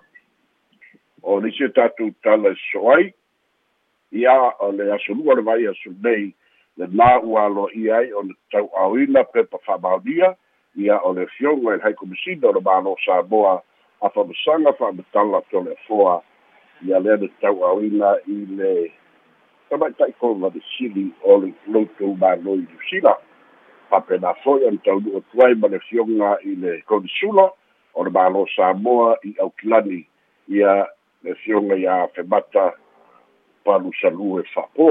O 1.22 1.40
le 1.40 1.48
isi 1.48 1.68
tatou 1.68 2.10
tala 2.22 2.50
e 2.50 2.56
so 2.72 2.90
ai 2.90 3.12
ia 4.12 4.52
o 4.60 4.72
le 4.72 4.92
asolua 4.94 5.34
le 5.34 5.42
vai 5.42 5.66
aso 5.66 5.90
nei 6.02 6.32
le 6.76 6.86
nā 6.86 7.20
ua 7.22 7.46
aloaʻia 7.48 7.96
ai 7.98 8.12
o 8.12 8.22
le 8.22 8.34
tauʻaoina 8.52 9.24
pepa 9.32 9.58
fa'amaonia 9.66 10.34
ia 10.76 11.00
o 11.04 11.12
le 11.12 11.26
fioga 11.26 11.74
i 11.74 11.76
le 11.76 11.82
haikomasina 11.82 12.48
o 12.48 12.52
le 12.52 12.60
malo 12.60 12.96
samoa 13.04 13.62
a 14.00 14.08
fa'amasaga 14.08 14.72
fa'amatala 14.78 15.42
tole 15.50 15.72
afoa 15.72 16.22
ia 16.84 17.00
lea 17.00 17.16
le 17.16 17.28
tauʻaoina 17.40 18.16
i 18.26 18.38
le 18.58 18.72
tamaʻitaʻi 19.70 20.12
kolovanesili 20.20 21.10
o 21.22 21.38
le 21.40 21.52
loutou 21.72 22.16
malo 22.20 22.54
i 22.54 22.66
niusila 22.66 23.16
fa'apena 23.90 24.34
fo'i 24.44 24.66
ona 24.68 24.78
taunuu 24.84 25.16
atu 25.18 25.44
ai 25.46 25.54
ma 25.54 25.68
le 25.68 25.80
fioga 25.88 26.36
i 26.44 26.54
le 26.54 26.80
konisula 26.86 27.50
o 27.94 28.04
le 28.04 28.10
malo 28.10 28.46
samoa 28.56 29.16
i 29.24 29.34
aukilani 29.40 30.06
ia 30.48 30.86
le 31.22 31.34
fioga 31.34 31.74
iā 31.74 32.08
femata 32.14 32.72
palusalu 33.64 34.40
e 34.40 34.42
fa'apō 34.54 34.90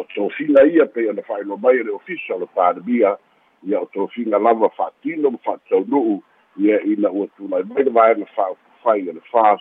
o 0.00 0.04
tofiga 0.14 0.64
ia 0.66 0.86
pei 0.86 1.08
ona 1.08 1.22
fa'ailoa 1.22 1.60
mai 1.62 1.76
e 1.76 1.82
le 1.82 1.92
ofisa 1.92 2.34
o 2.34 2.38
le 2.38 2.46
palemia 2.46 3.16
ia 3.68 3.80
o 3.80 3.86
tofiga 3.92 4.38
lava 4.38 4.68
fa'atino 4.68 5.30
ma 5.30 5.38
fa'ataunu'u 5.44 6.22
ia 6.56 6.80
ina 6.82 7.10
ua 7.10 7.26
tulai 7.36 7.62
mai 7.62 7.84
le 7.84 7.90
vaega 7.90 8.26
fa'aufai 8.34 9.08
e 9.08 9.12
le 9.12 9.20
fas 9.32 9.60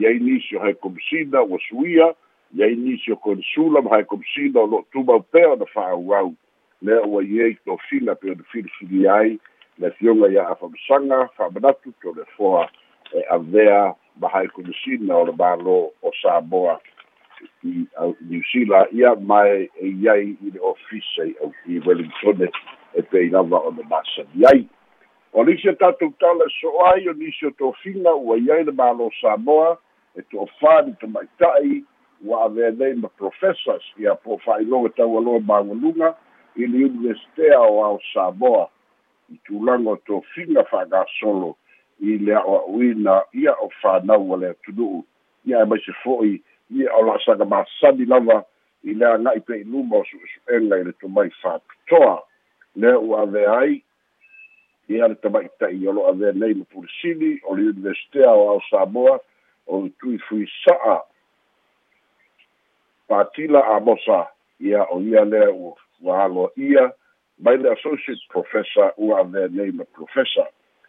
iai 0.00 0.18
nisi 0.18 0.56
o 0.56 0.60
hae 0.60 0.74
komisina 0.74 1.42
ua 1.42 1.58
suia 1.68 2.14
iai 2.54 2.76
nisi 2.76 3.12
o 3.12 3.16
konsula 3.16 3.82
ma 3.82 4.02
komisina 4.04 4.60
o 4.60 4.66
lo'o 4.66 4.84
tumau 4.92 5.20
pea 5.20 5.52
ona 5.52 5.66
fa'auau 5.66 6.34
lea 6.82 7.02
ua 7.02 7.22
iai 7.24 7.54
tofiga 7.64 8.14
pe 8.14 8.30
ona 8.30 8.44
filifili 8.52 9.08
ai. 9.08 9.38
Le 9.78 9.90
fioga 9.90 10.28
ia 10.28 10.48
afamasaga 10.48 11.28
fa'amanatu 11.36 11.92
tole 12.02 12.24
foa 12.36 12.68
e 13.14 13.24
avea 13.30 13.94
ma 14.20 14.28
hae 14.28 14.48
komisina 14.48 15.16
o 15.16 15.24
le 15.24 15.32
mālō 15.32 15.78
o 16.02 16.12
samoa. 16.22 16.80
I 17.64 17.86
New 18.28 18.42
Zealand 18.52 18.92
ia 18.92 19.14
mai 19.14 19.68
e 19.80 19.88
iai 19.88 20.36
i 20.46 20.50
le 20.54 20.60
ofisa 20.60 21.26
i 21.66 21.80
Wellington 21.86 22.48
e 22.94 23.02
pei 23.02 23.28
lava 23.30 23.58
o 23.58 23.74
ai. 24.52 24.68
O 25.32 25.44
nisi 25.44 25.68
o 25.68 25.74
tatou 25.76 26.12
tala 26.20 26.44
so 26.60 26.68
ai 26.86 27.08
o 27.08 27.12
nisi 27.14 27.46
o 27.46 27.74
whina 27.84 28.12
ua 28.14 28.36
iai 28.36 28.64
le 28.64 28.72
malo 28.72 29.10
Samoa 29.20 29.78
e 30.14 30.20
tō 30.20 30.44
whāni 30.60 30.92
to 31.00 31.06
mai 31.06 31.24
tai 31.38 31.82
ua 32.20 32.44
avea 32.44 32.70
nei 32.70 32.94
ma 32.94 33.08
professors 33.08 33.84
ia 33.96 34.14
po 34.14 34.36
whailonga 34.44 34.92
tau 34.96 35.16
aloa 35.18 35.40
māngalunga 35.40 36.14
i 36.56 36.66
le 36.66 36.84
Universitea 36.84 37.60
o 37.60 37.80
ao 37.84 37.98
Samoa. 38.12 38.68
I 39.32 39.40
tūlanga 39.48 39.96
o 39.96 40.00
tō 40.04 40.20
whina 40.34 40.66
whaga 40.68 41.04
solo 41.18 41.56
i 42.02 42.18
le 42.18 42.36
o 42.36 42.58
uina 42.76 43.22
ia 43.32 43.54
o 43.56 43.70
whanau 43.82 44.34
a 44.34 44.36
le 44.36 44.54
tunuu 44.66 45.04
ia 45.44 45.62
e 45.62 45.64
mai 45.64 45.80
se 45.84 45.92
fo'i 46.02 46.42
ia 46.70 46.92
o 46.92 47.06
la 47.06 47.16
saga 47.24 47.44
masani 47.44 48.04
lava 48.04 48.42
i 48.84 48.94
le 48.94 49.06
aga'i 49.06 49.40
pe 49.46 49.60
i 49.60 49.64
luma 49.64 49.96
o 49.96 50.04
su'esu'ega 50.10 50.80
i 50.80 50.84
le 50.84 50.92
tomai 51.00 51.30
fa'apitoa 51.40 52.20
lea 52.76 52.98
ua 52.98 53.22
avea 53.22 53.56
ai 53.58 53.82
ia 54.88 55.08
le 55.08 55.14
tamaʻita'i 55.14 55.86
o 55.88 55.92
lo 55.92 56.08
avea 56.10 56.32
nei 56.32 56.54
ma 56.54 56.64
pulisili 56.64 57.40
o 57.44 57.54
le 57.56 57.70
universitea 57.70 58.30
o 58.32 58.48
ao 58.50 58.60
samoa 58.70 59.18
o 59.66 59.88
tui 60.00 60.18
fuisa'a 60.28 61.00
patila 63.08 63.64
amosa 63.76 64.26
ia 64.60 64.84
o 64.90 65.00
ia 65.00 65.24
lea 65.24 65.50
ua 66.02 66.24
aloaʻia 66.24 66.90
mai 67.38 67.56
le 67.56 67.72
associate 67.72 68.22
professor 68.28 68.92
ua 68.96 69.20
avea 69.20 69.48
nei 69.48 69.70
ma 69.70 69.84
professor. 69.84 70.46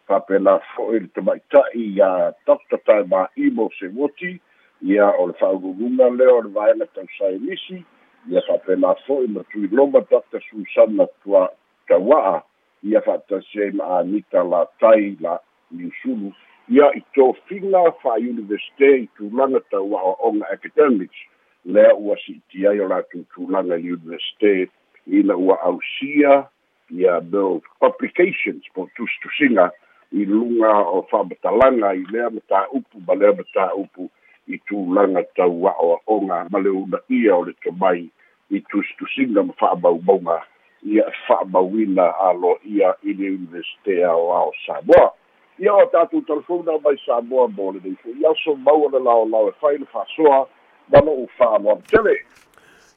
Faapena 0.07 0.59
fo'i 0.75 0.99
le 0.99 1.09
tamaʻita'i 1.15 1.85
ia 1.97 2.33
dr 2.45 2.77
taima'imo 2.85 3.69
sewoti 3.79 4.39
ia 4.81 5.07
o 5.19 5.27
le 5.27 5.33
fa'auguguga 5.39 6.09
lea 6.17 6.33
o 6.33 6.41
le 6.41 6.49
vaega 6.49 6.85
tausaenisi 6.95 7.85
ia 8.29 8.41
fa'apena 8.47 8.95
fo'i 9.07 9.27
ma 9.27 9.43
tuiloma 9.51 10.01
dr 10.09 10.41
susana 10.49 11.07
tua 11.23 11.47
taua'a 11.87 12.41
ia 12.83 13.01
fa'atasi 13.01 13.61
ai 13.63 13.71
ma 13.71 13.99
anita 13.99 14.43
latai 14.43 15.17
la 15.19 15.39
niusulu 15.71 16.33
ia 16.69 16.91
i 16.95 17.01
tofiga 17.15 17.91
fa'auniversite 18.03 18.89
i 19.03 19.07
tulaga 19.17 19.59
taua'o'oga 19.71 20.45
academics. 20.51 21.17
Lea 21.65 21.95
ua 21.95 22.15
si'iti 22.25 22.67
ai 22.67 22.79
o 22.79 22.87
latou 22.87 23.23
tulaga 23.35 23.77
i 23.77 23.91
universite 23.91 24.69
ina 25.07 25.35
ua 25.35 25.59
ausia 25.61 26.47
ia 26.91 27.19
build 27.21 27.63
complications 27.79 28.63
po 28.73 28.89
tustusiga 28.95 29.71
i 30.11 30.25
luga 30.25 30.71
o 30.91 31.07
fa'amatalaga 31.11 31.93
i 31.95 32.03
lea 32.11 32.29
mataupu 32.29 32.99
ma 33.07 33.15
lea 33.15 33.33
mataupu 33.33 34.09
i 34.47 34.57
tulaga 34.67 35.23
tau 35.35 35.67
a'oa'oga 35.67 36.47
ma 36.51 36.59
le 36.59 36.69
una 36.69 36.99
ia 37.09 37.35
o 37.35 37.45
le 37.45 37.53
tomai 37.63 38.09
i 38.51 38.59
tusitusiga 38.61 39.43
ma 39.43 39.53
fa'amaumauga 39.53 40.43
ia 40.85 41.07
e 41.07 41.13
fa'amauina 41.27 42.11
alo'ia 42.29 42.95
i 43.03 43.13
le 43.13 43.29
universitea 43.29 44.15
o 44.15 44.31
ao 44.33 44.51
samoa 44.65 45.11
ia 45.59 45.73
o 45.73 45.85
tatou 45.85 46.21
telefona 46.21 46.77
mai 46.83 46.97
samoa 47.05 47.47
mo 47.47 47.71
lenei 47.71 47.95
fo'i 48.03 48.25
aso 48.25 48.55
mau 48.55 48.85
o 48.85 48.89
le 48.89 48.99
laolao 48.99 49.49
e 49.49 49.53
fai 49.61 49.77
le 49.77 49.85
fa'asoa 49.85 50.47
ma 50.91 50.99
lo'u 50.99 51.27
fa'aloa 51.37 51.77
tele 51.87 52.19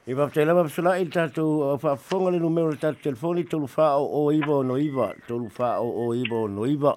I 0.07 0.15
te 0.31 0.45
lava 0.45 0.61
psula 0.63 0.93
i 1.01 1.05
tātou 1.11 1.75
whaafonga 1.83 2.31
le 2.31 2.39
numero 2.39 2.69
le 2.71 2.77
tātou 2.79 3.03
telefoni 3.03 3.41
tolu 3.43 3.67
wha 3.67 3.87
o 3.99 4.31
iwa 4.31 4.61
o 4.61 4.63
no 4.63 4.77
iwa, 4.79 5.09
tolu 5.27 5.49
wha 5.57 5.81
o 5.83 6.13
iwa 6.15 6.43
o 6.45 6.47
no 6.47 6.63
iwa. 6.63 6.93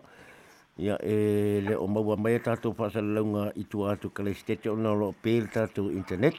Ia 0.78 0.94
e 1.02 1.58
le 1.66 1.74
o 1.74 1.88
maua 1.90 2.14
mai 2.14 2.38
tātou 2.38 2.70
whaasa 2.78 3.02
launga 3.02 3.48
i 3.58 3.64
tu 3.66 3.82
atu 3.82 4.12
ka 4.14 4.22
le 4.22 4.30
stete 4.38 4.70
o 4.70 4.76
na 4.78 4.94
lo 4.94 5.10
pēr 5.24 5.50
tātou 5.50 5.90
internet. 5.90 6.38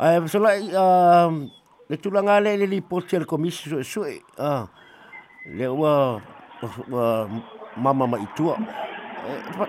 Ai 0.00 0.16
psula 0.24 0.54
i 0.56 0.72
le 1.88 1.96
tulanga 1.96 2.40
le 2.40 2.56
le 2.56 3.24
komisi 3.24 3.70
sui. 3.82 4.22
Le 5.46 5.66
ua 5.66 6.20
mama 7.76 8.06
ma 8.06 8.18
i 8.18 8.26
tua. 8.34 8.56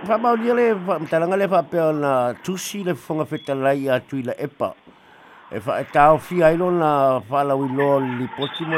Fa 0.05 0.35
dia 0.37 0.53
le 0.53 0.73
mtalanga 0.73 1.35
le 1.37 1.47
fa 1.47 1.63
pe 1.63 1.77
na 1.93 2.33
tusi 2.43 2.83
le 2.83 2.95
fonga 2.95 3.25
fetalai 3.25 3.89
atu 3.89 4.17
i 4.17 4.23
la 4.23 4.33
epa. 4.37 4.73
E 5.51 5.59
fa 5.59 5.83
tau 5.83 6.17
fi 6.17 6.41
ai 6.43 6.57
lo 6.57 6.71
na 6.71 7.21
fa 7.21 7.43
la 7.43 7.55
wi 7.55 7.69
lo 7.73 7.99
li 7.99 8.27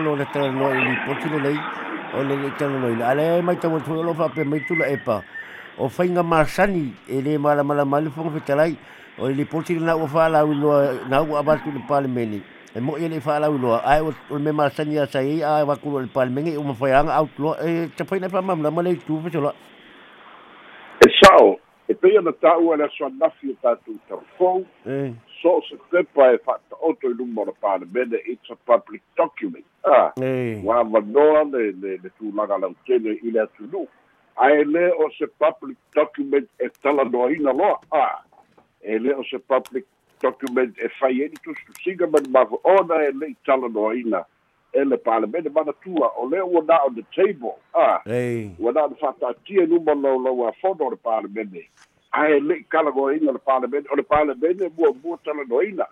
lo 0.03 0.15
le 0.15 0.25
tra 0.31 0.51
no 0.51 0.74
li 0.74 1.58
o 2.12 2.24
le 2.24 2.51
tra 2.58 2.67
no 2.67 2.89
ile 2.89 3.03
ale 3.03 3.41
mai 3.41 3.58
tau 3.58 3.79
tu 3.79 3.93
lo 4.03 4.13
fa 4.13 4.29
pe 4.29 4.43
mai 4.43 4.65
tu 4.67 4.75
la 4.75 4.88
epa. 4.88 5.24
O 5.77 5.88
fa 5.88 6.03
inga 6.03 6.24
masani 6.24 6.93
e 7.08 7.22
le 7.22 7.38
mala 7.38 7.63
mala 7.63 7.86
mali 7.86 8.10
fo 8.10 8.29
fe 8.29 8.39
talai 8.43 8.77
o 9.17 9.27
li 9.27 9.48
na 9.79 9.96
o 9.96 10.08
fa 10.08 10.27
la 10.27 10.43
wi 10.43 10.55
lo 10.55 11.08
na 11.08 11.22
o 11.22 11.38
abatu 11.38 11.72
le 11.72 11.79
e 12.76 12.80
mo 12.80 12.98
ele 12.98 13.20
fa 13.20 13.40
la 13.40 13.50
ulo 13.50 13.80
ai 13.84 14.02
o 14.02 14.40
me 14.40 14.52
ma 14.52 14.70
sani 14.70 14.98
a 14.98 15.08
sai 15.08 15.42
a 15.42 15.66
wa 15.66 15.76
ku 15.76 15.98
le 16.00 16.08
palmengi 16.08 16.58
o 16.58 16.64
mo 16.64 16.74
fa 16.74 17.00
anga 17.00 17.18
out 17.18 17.40
lo 17.40 17.56
e 17.58 17.90
te 17.96 18.06
fa 18.06 18.20
na 18.20 18.30
fa 18.30 18.42
mam 18.42 18.62
la 18.62 18.70
mo 18.70 18.82
le 18.82 18.96
tu 18.96 19.20
fa 19.22 19.30
so 19.32 19.54
e 21.02 21.08
sao 21.22 21.58
e 21.88 21.94
pe 21.94 22.18
ana 22.18 22.32
tau 22.32 22.74
ala 22.74 22.90
so 22.98 23.10
nafi 23.10 23.56
ta 23.62 23.74
tu 23.86 23.98
ta 24.08 24.16
fo 24.38 24.62
e 24.86 25.14
so 25.42 25.62
se 25.70 25.76
te 25.90 26.04
pa 26.14 26.30
e 26.34 26.38
fa 26.46 26.60
ta 26.70 26.76
auto 26.84 27.10
i 27.10 27.14
lumo 27.14 27.46
na 27.46 27.52
pa 27.62 27.78
bene 27.80 28.18
it's 28.26 28.50
a 28.52 28.56
public 28.70 29.02
document. 29.18 29.66
Ah 29.84 30.12
e 30.22 30.62
wa 30.64 30.84
va 30.84 31.00
no 31.00 31.44
le 31.50 31.72
le 31.82 31.98
le 32.04 32.10
tu 32.20 32.32
la 32.36 32.46
la 32.46 32.70
tele 32.86 33.18
i 33.24 33.32
le 33.32 33.48
tu 33.58 33.66
lu 33.72 33.88
ai 34.38 34.64
le 34.64 34.92
o 34.94 35.10
se 35.18 35.26
public 35.26 35.78
document 35.96 36.48
e 36.60 36.70
tala 36.82 37.04
no 37.04 37.30
ina 37.30 37.52
lo 37.52 37.80
ah 37.92 38.22
e 38.82 39.00
le 39.00 39.14
o 39.14 39.24
se 39.24 39.40
public 39.40 39.86
document 40.22 40.78
e 40.78 40.90
fai 41.00 41.22
e 41.22 41.30
tu 41.30 41.54
tu 41.54 41.74
singa 41.84 42.08
ma 42.08 42.20
ma 42.30 42.46
ona 42.64 43.04
e 43.08 43.12
le 43.12 43.36
tala 43.46 43.68
no 43.68 43.92
ina 43.94 44.26
e 44.74 44.84
le 44.84 44.98
palemene 44.98 45.50
mana 45.50 45.74
tua 45.82 46.12
o 46.18 46.28
le 46.30 46.42
ua 46.42 46.62
na 46.68 46.78
on 46.86 46.96
the 46.96 47.04
table. 47.16 47.58
Ah 47.74 48.02
e 48.06 48.52
ua 48.60 48.72
na 48.72 48.90
fa'ata'atia 48.90 49.66
luma 49.68 49.96
laulau 49.96 50.48
a 50.48 50.52
fono 50.62 50.86
o 50.86 50.90
le 50.90 50.98
palemene 50.98 51.64
ae 52.12 52.40
le'i 52.40 52.64
kalagoaina 52.70 53.32
le 53.32 53.40
palemene 53.40 53.88
o 53.92 53.96
le 53.96 54.04
palemene 54.04 54.70
muamua 54.78 55.18
talanoina 55.24 55.88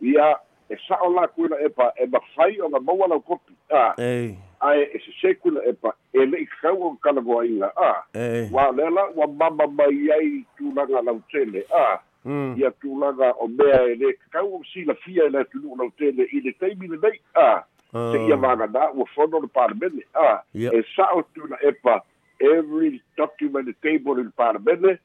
ia 0.00 0.36
e 0.70 0.76
sa'o 0.88 1.12
lakuila 1.12 1.60
epa 1.60 1.92
e 1.96 2.06
mafai 2.06 2.60
o 2.60 2.68
ga 2.68 2.80
maua 2.80 3.08
lau 3.08 3.20
kopi. 3.20 3.52
A 3.70 3.94
e 3.98 4.36
ae 4.60 4.82
e 4.94 4.98
sesē 5.04 5.34
kuila 5.42 5.60
epa 5.68 5.92
e 6.12 6.24
le'i 6.26 6.46
kakau 6.46 6.82
o 6.82 6.96
kalagoaina 7.02 7.68
a 7.76 7.92
e 8.14 8.48
ua 8.52 8.70
le 8.72 8.90
la 8.90 9.10
ua 9.16 9.26
mama 9.26 9.66
mai 9.66 10.10
ai 10.10 10.44
tulaga 10.56 11.02
lautele 11.02 11.66
a 11.68 11.98
mm 11.98 12.11
ia 12.26 12.70
tulaga 12.70 13.34
o 13.40 13.48
mea 13.48 13.82
e 13.90 13.94
lē 13.94 14.12
kakau 14.12 14.54
o 14.54 14.62
silafia 14.72 15.24
e 15.26 15.30
le 15.30 15.38
atunu'u 15.40 15.76
lautele 15.76 16.22
i 16.32 16.40
le 16.40 16.52
taimi 16.52 16.88
lenei 16.88 17.20
a 17.34 17.64
se 17.92 18.26
ia 18.28 18.36
magana 18.36 18.90
ua 18.92 19.06
fono 19.14 19.40
le 19.40 19.48
palemene 19.48 20.02
a 20.14 20.42
e 20.54 20.82
sa'o 20.96 21.22
tuna 21.34 21.56
epa 21.62 22.02
every 22.40 23.02
document 23.16 23.68
table 23.82 24.20
in 24.20 24.30
palemene 24.36 24.98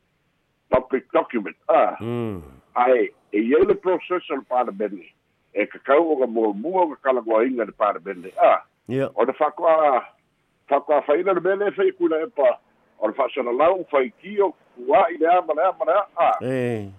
public 0.69 1.11
document 1.11 1.57
a 1.67 1.97
ae 2.75 3.09
e 3.31 3.39
iai 3.41 3.65
le 3.65 3.75
process 3.75 4.29
o 4.29 4.35
le 4.35 4.45
palemene 4.49 5.09
e 5.53 5.65
kakau 5.65 6.11
o 6.11 6.15
ga 6.15 6.27
muamua 6.27 6.81
o 6.81 6.87
ga 6.87 6.95
kalagoaina 6.95 7.65
le 7.65 7.71
palemene 7.71 8.31
a 8.37 8.61
o 9.15 9.25
le 9.25 9.33
fa'akoa 9.33 10.05
fa'akoafaina 10.69 11.33
le 11.33 11.41
mea 11.41 11.55
le 11.55 11.71
fai 11.71 11.91
kuna 11.91 12.21
epa 12.21 12.59
o 12.99 13.07
le 13.07 13.13
fa'asalalau 13.13 13.85
faikio 13.91 14.53
kua'i 14.85 15.17
le 15.17 15.27
a 15.27 15.39
o 15.39 15.53
le 15.53 15.63
o 15.67 16.93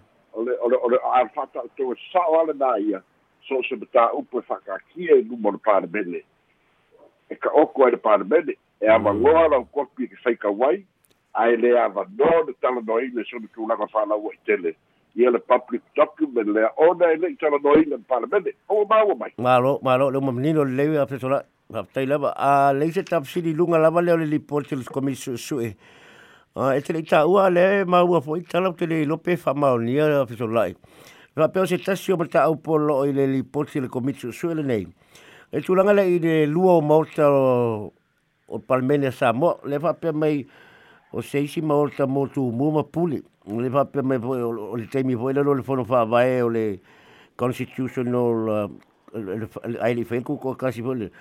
le 0.45 0.53
o 0.63 0.89
le 0.89 0.99
a 1.05 1.25
fa'ata'utou 1.35 1.93
e 1.93 1.97
sa'o 2.13 2.41
ale 2.41 2.55
na 2.59 2.77
ia 2.79 3.03
so 3.49 3.63
se 3.69 3.77
mataupu 3.77 4.39
e 4.39 4.43
fa'akākia 4.43 5.19
e 5.19 5.23
luma 5.23 5.49
o 5.49 5.53
le 5.53 5.59
palemene 5.59 6.23
e 7.31 7.35
ka 7.35 7.51
oko 7.55 7.85
ai 7.85 7.91
le 7.91 7.97
palemene 7.97 8.55
e 8.81 8.87
avagoa 8.87 9.49
lau 9.49 9.65
kopi 9.65 10.05
e 10.05 10.09
ke 10.09 10.17
faikauai 10.25 10.85
ae 11.35 11.57
le 11.57 11.71
avanoa 11.81 12.45
le 12.47 12.55
talanoina 12.61 13.21
e 13.21 13.25
sona 13.31 13.49
tulaga 13.55 13.87
fa'alaua 13.87 14.33
i 14.35 14.39
tele. 14.47 14.75
Ia 15.17 15.31
le 15.31 15.39
public 15.39 15.83
document 15.97 16.49
lea 16.55 16.71
ona 16.77 17.13
e 17.13 17.17
le'i 17.17 17.37
talanoina 17.37 17.97
le 17.97 18.05
palemene 18.09 18.55
oua 18.69 18.87
maua 18.91 19.15
mai. 19.15 19.33
Malo 19.39 19.79
malo 19.83 20.11
le 20.11 20.21
mo 20.21 20.33
menino 20.33 20.65
le 20.65 20.75
lewe 20.77 20.99
a 20.99 21.07
pe 21.07 21.19
so 21.19 21.29
la 21.29 21.43
pa 21.73 21.85
tai 21.93 22.07
lava 22.07 22.35
a 22.37 22.73
le 22.73 22.91
se 22.93 23.03
tap 23.03 23.27
sili 23.27 23.55
lunga 23.55 23.79
lava 23.79 24.03
le 24.03 24.13
o 24.13 24.17
le 24.17 24.27
report 24.31 24.73
le 24.73 24.85
komisio 24.85 25.37
su 25.37 25.61
e 26.59 26.61
a 26.61 26.77
e 26.77 26.81
te 26.83 26.93
le 26.93 27.03
ta 27.03 27.25
ua 27.27 27.49
le 27.51 27.85
ma 27.85 28.03
ua 28.03 28.21
fo 28.21 28.35
i 28.37 28.43
tala 28.43 28.73
te 28.73 28.87
le 28.87 29.05
lope 29.05 29.37
fa 29.37 29.55
maonia 29.55 30.23
a 30.23 30.27
pe 30.27 30.35
so 30.35 30.47
lai 30.47 30.75
va 31.37 31.49
pe 31.49 31.61
o 31.61 31.67
se 31.67 31.79
tasio 31.79 32.17
ma 32.17 32.27
ta 32.27 32.43
au 32.51 32.57
polo 32.57 33.05
i 33.07 33.13
le 33.13 33.27
report 33.27 33.75
le 33.77 33.87
komisio 33.89 34.33
su 34.33 34.51
e 34.51 34.55
le 34.55 34.63
nei 34.63 34.87
e 35.53 35.61
tulanga 35.63 35.93
le 35.93 36.03
i 36.11 36.19
le 36.19 36.47
lua 36.47 36.73
o 36.73 36.81
maota 36.81 37.31
o 37.31 37.93
o 38.49 38.59
palmene 38.59 39.13
sa 39.13 39.33
mo 39.33 39.61
le 39.65 39.79
fa 39.79 39.95
pe 39.95 40.11
mai 40.13 40.43
o 41.13 41.23
se 41.23 41.39
isi 41.39 41.63
maota 41.63 42.07
mo 42.07 42.27
tu 42.27 42.51
mu 42.51 42.73
ma 42.73 42.83
puli 42.83 43.23
le 43.47 43.71
fa 43.71 43.85
pe 43.85 44.03
mai 44.03 44.19
o 44.19 44.75
le 44.75 44.87
temi 44.91 45.15
vo 45.15 45.31
le 45.31 45.43
le 45.43 45.63
fono 45.63 45.85
fa 45.85 46.05
vai 46.05 46.43
o 46.43 46.49
le 46.49 46.81
constitutional 47.37 48.67
uh, 49.15 49.79
ai 49.81 49.95
le 49.95 50.05
fai 50.05 50.23
ku 50.27 50.37
ko 50.37 50.59
kasi 50.59 50.83
vole 50.83 51.07
le 51.07 51.13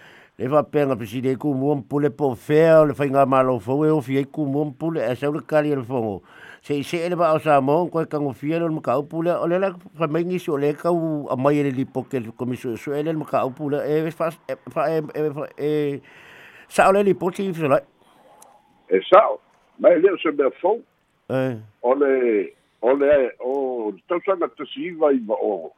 va 0.45 0.61
penga 0.63 0.95
preside 0.95 1.33
ku 1.39 1.53
mo 1.53 1.81
pule 1.89 2.09
po 2.09 2.35
fe 2.35 2.61
le 2.85 2.93
fai 2.93 3.09
nga 3.09 3.25
malo 3.25 3.57
fo 3.59 3.81
e 3.85 3.89
o 3.89 4.01
fi 4.01 4.21
ku 4.25 4.45
mo 4.45 4.69
pule 4.77 5.01
e 5.01 5.15
sa 5.15 5.31
le 5.33 5.41
kali 5.41 5.73
le 5.73 5.81
fongo 5.81 6.21
se 6.61 6.83
se 6.83 7.09
le 7.09 7.15
va 7.15 7.33
o 7.33 7.39
sa 7.39 7.59
mo 7.61 7.89
ko 7.89 8.05
ka 8.05 8.19
ngo 8.21 8.35
le 8.41 8.81
ka 8.81 9.01
pule 9.01 9.33
o 9.33 9.47
le 9.47 9.57
la 9.57 9.73
fa 9.97 10.07
ni 10.07 10.37
so 10.37 10.57
le 10.57 10.73
ka 10.73 10.91
u 10.91 11.27
a 11.29 11.35
mai 11.35 11.63
le 11.63 11.71
lipo 11.71 12.03
ke 12.03 12.21
komisio 12.37 12.77
so 12.77 12.93
ele 12.93 13.13
mo 13.13 13.25
ka 13.25 13.49
pule 13.49 13.81
e 13.81 14.11
fa 14.11 14.29
fa 14.69 14.89
e 14.93 15.01
e 15.57 16.01
sa 16.69 16.91
le 16.91 17.03
lipo 17.03 17.31
ti 17.31 17.51
fi 17.53 17.67
la 17.67 17.81
e 18.89 19.01
sa'o? 19.03 19.39
Mai 19.79 19.99
lea 20.01 20.17
se 20.21 20.31
mea 20.31 20.51
fou? 20.61 20.81
Eh 21.29 21.57
o 21.81 21.93
le 21.93 22.53
o 22.81 22.93
le 22.93 23.31
o 23.39 23.93
tausaga 24.07 24.47
tasiiva 24.47 25.11
iva 25.13 25.35
o. 25.35 25.73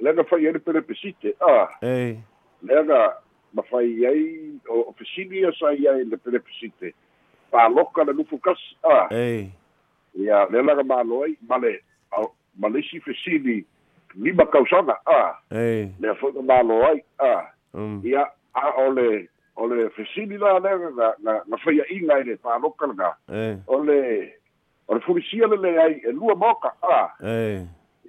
Lega 0.00 0.24
fai 0.24 0.46
ai 0.46 0.52
le 0.52 0.58
pelepesite 0.58 1.34
a. 1.40 1.68
Eh 1.82 2.16
lega 2.62 3.18
mafai 3.54 4.06
ai 4.06 4.58
o 4.68 4.90
ofisini 4.90 5.46
sai 5.58 5.86
ai 5.86 6.04
le 6.04 6.16
pelepesite 6.16 6.94
paloka 7.50 8.04
le 8.04 8.12
lufu 8.12 8.38
kasi 8.38 8.76
a. 8.82 9.08
Eh 9.14 9.48
ia 10.14 10.46
le 10.50 10.62
laga 10.62 10.82
malo 10.82 11.22
ai 11.22 11.36
ma 11.48 11.56
le 11.58 11.80
ma 12.58 12.68
le 12.68 12.80
isi 12.80 13.00
fesili 13.00 13.64
lima 14.14 14.46
kausaga 14.46 14.98
a. 15.06 15.38
Eh 15.50 15.88
le 16.00 16.14
foi 16.14 16.32
malo 16.42 16.82
ai 16.84 17.02
a. 17.18 17.50
Um 17.74 18.00
ia 18.04 18.26
a 18.54 18.70
o 18.78 18.90
le 18.90 19.28
o 19.56 19.66
le 19.66 19.90
fesili 19.90 20.38
la 20.38 20.58
lega 20.58 20.90
na 20.98 21.14
na 21.22 21.32
na 21.46 21.56
fai 21.56 21.80
ai 21.80 22.00
ngai 22.02 22.24
le 22.24 22.36
paloka 22.36 22.86
la 22.86 23.14
eh 23.30 23.56
o 23.66 23.78
le 23.82 24.34
o 24.88 24.94
le 24.94 25.00
fulisia 25.00 25.46
le 25.46 25.56
le 25.56 25.78
ai 25.78 26.00
e 26.04 26.10
lua 26.12 26.34
moka 26.34 26.74
a. 26.82 27.14
Eh 27.22 27.62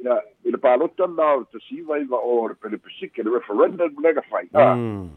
ia 0.04 0.22
i 0.46 0.52
le 0.52 0.58
palota 0.58 1.08
na 1.08 1.34
o 1.40 1.44
te 1.44 1.60
siva 1.70 2.00
iwa 2.00 2.20
o 2.20 2.48
le 2.48 2.56
pelepesike 2.56 3.24
le 3.24 3.40
referendum 3.40 4.04
lega 4.04 4.22
fai 4.30 4.48
a 4.54 4.76
mm 4.76 5.10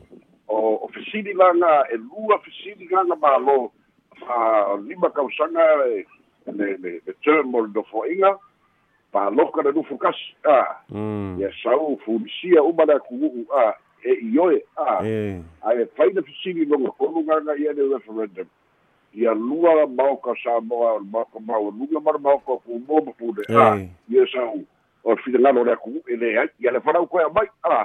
o 0.48 0.78
o 0.84 0.88
fesili 0.88 1.32
langa 1.32 1.84
e 1.92 1.96
lua 1.96 2.38
fesili 2.38 2.88
langa 2.88 3.16
malo 3.16 3.72
a 4.28 4.76
lima 4.82 5.10
kausaga 5.10 5.64
e 5.86 6.06
le 6.46 6.76
le 6.76 7.00
le 7.06 7.12
term 7.22 7.54
o 7.54 7.60
le 7.60 7.68
dofoʻiga 7.68 8.36
paloka 9.12 9.62
le 9.62 9.72
lufu 9.72 9.98
kasi 9.98 10.34
a 10.44 10.80
ia 11.38 11.50
sau 11.62 11.98
fulisia 12.04 12.62
uma 12.62 12.84
le 12.84 12.94
aku'u'u 12.94 13.46
a 13.52 13.74
e 14.04 14.12
ioe 14.32 14.62
a 14.76 14.98
ae 15.62 15.86
faina 15.96 16.22
fesili 16.22 16.64
loga 16.64 16.90
kolugaga 16.90 17.56
ia 17.56 17.72
le 17.72 17.94
referendum 17.94 18.48
ia 19.18 19.34
lua 19.34 19.86
maoka 19.86 20.34
samoa 20.44 20.92
o 20.92 20.98
le 21.02 21.06
maoka 21.12 21.38
maualuga 21.40 22.00
ma 22.00 22.12
le 22.12 22.18
maoka 22.18 22.52
o 22.52 22.58
kumoa 22.58 23.04
ma 23.06 23.12
pule 23.18 23.42
a 23.48 23.76
eh 23.76 23.88
ia 24.08 24.26
sau 24.32 24.62
o 25.04 25.14
le 25.14 25.22
finagalo 25.22 25.64
le 25.64 25.72
aku'u 25.72 26.02
e 26.06 26.14
lē 26.16 26.28
ai 26.40 26.48
ia 26.60 26.70
le 26.70 26.80
falau 26.80 27.06
koe 27.06 27.22
amai 27.26 27.48
a 27.64 27.78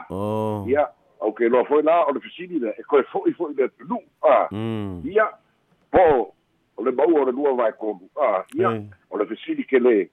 ia 0.67 0.83
au 1.23 1.31
ke 1.31 1.47
loa 1.49 1.63
foi 1.65 1.81
la 1.81 2.03
o 2.05 2.11
le 2.11 2.19
fesili 2.19 2.59
le 2.59 2.75
e 2.77 2.83
koe 2.83 3.03
fo'i 3.11 3.31
fo'i 3.33 3.53
le 3.55 3.67
tunu 3.79 3.97
a. 4.21 4.47
Mm. 4.51 5.01
Ia 5.07 5.25
po 5.91 6.33
o 6.77 6.83
le 6.83 6.91
maua 6.91 7.21
o 7.21 7.25
le 7.25 7.31
lua 7.31 7.53
vai 7.55 7.71
kolu 7.71 8.09
a. 8.19 8.43
Ia 8.59 8.69
o 9.09 9.17
le 9.17 9.25
fesili 9.25 9.63
ke 9.63 9.79
lē 9.79 10.09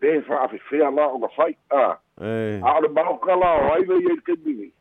pe 0.00 0.20
fa'afefea 0.28 0.90
la 0.94 1.08
o 1.10 1.18
ga 1.18 1.28
fai 1.36 1.56
a. 1.70 1.98
A 2.62 2.70
o 2.76 2.80
le 2.80 2.88
maoka 2.88 3.36
la 3.36 3.50
o 3.58 3.72
ai 3.74 3.84
lei 3.84 4.06
ai 4.06 4.14
le 4.14 4.22
kaimigi 4.22 4.72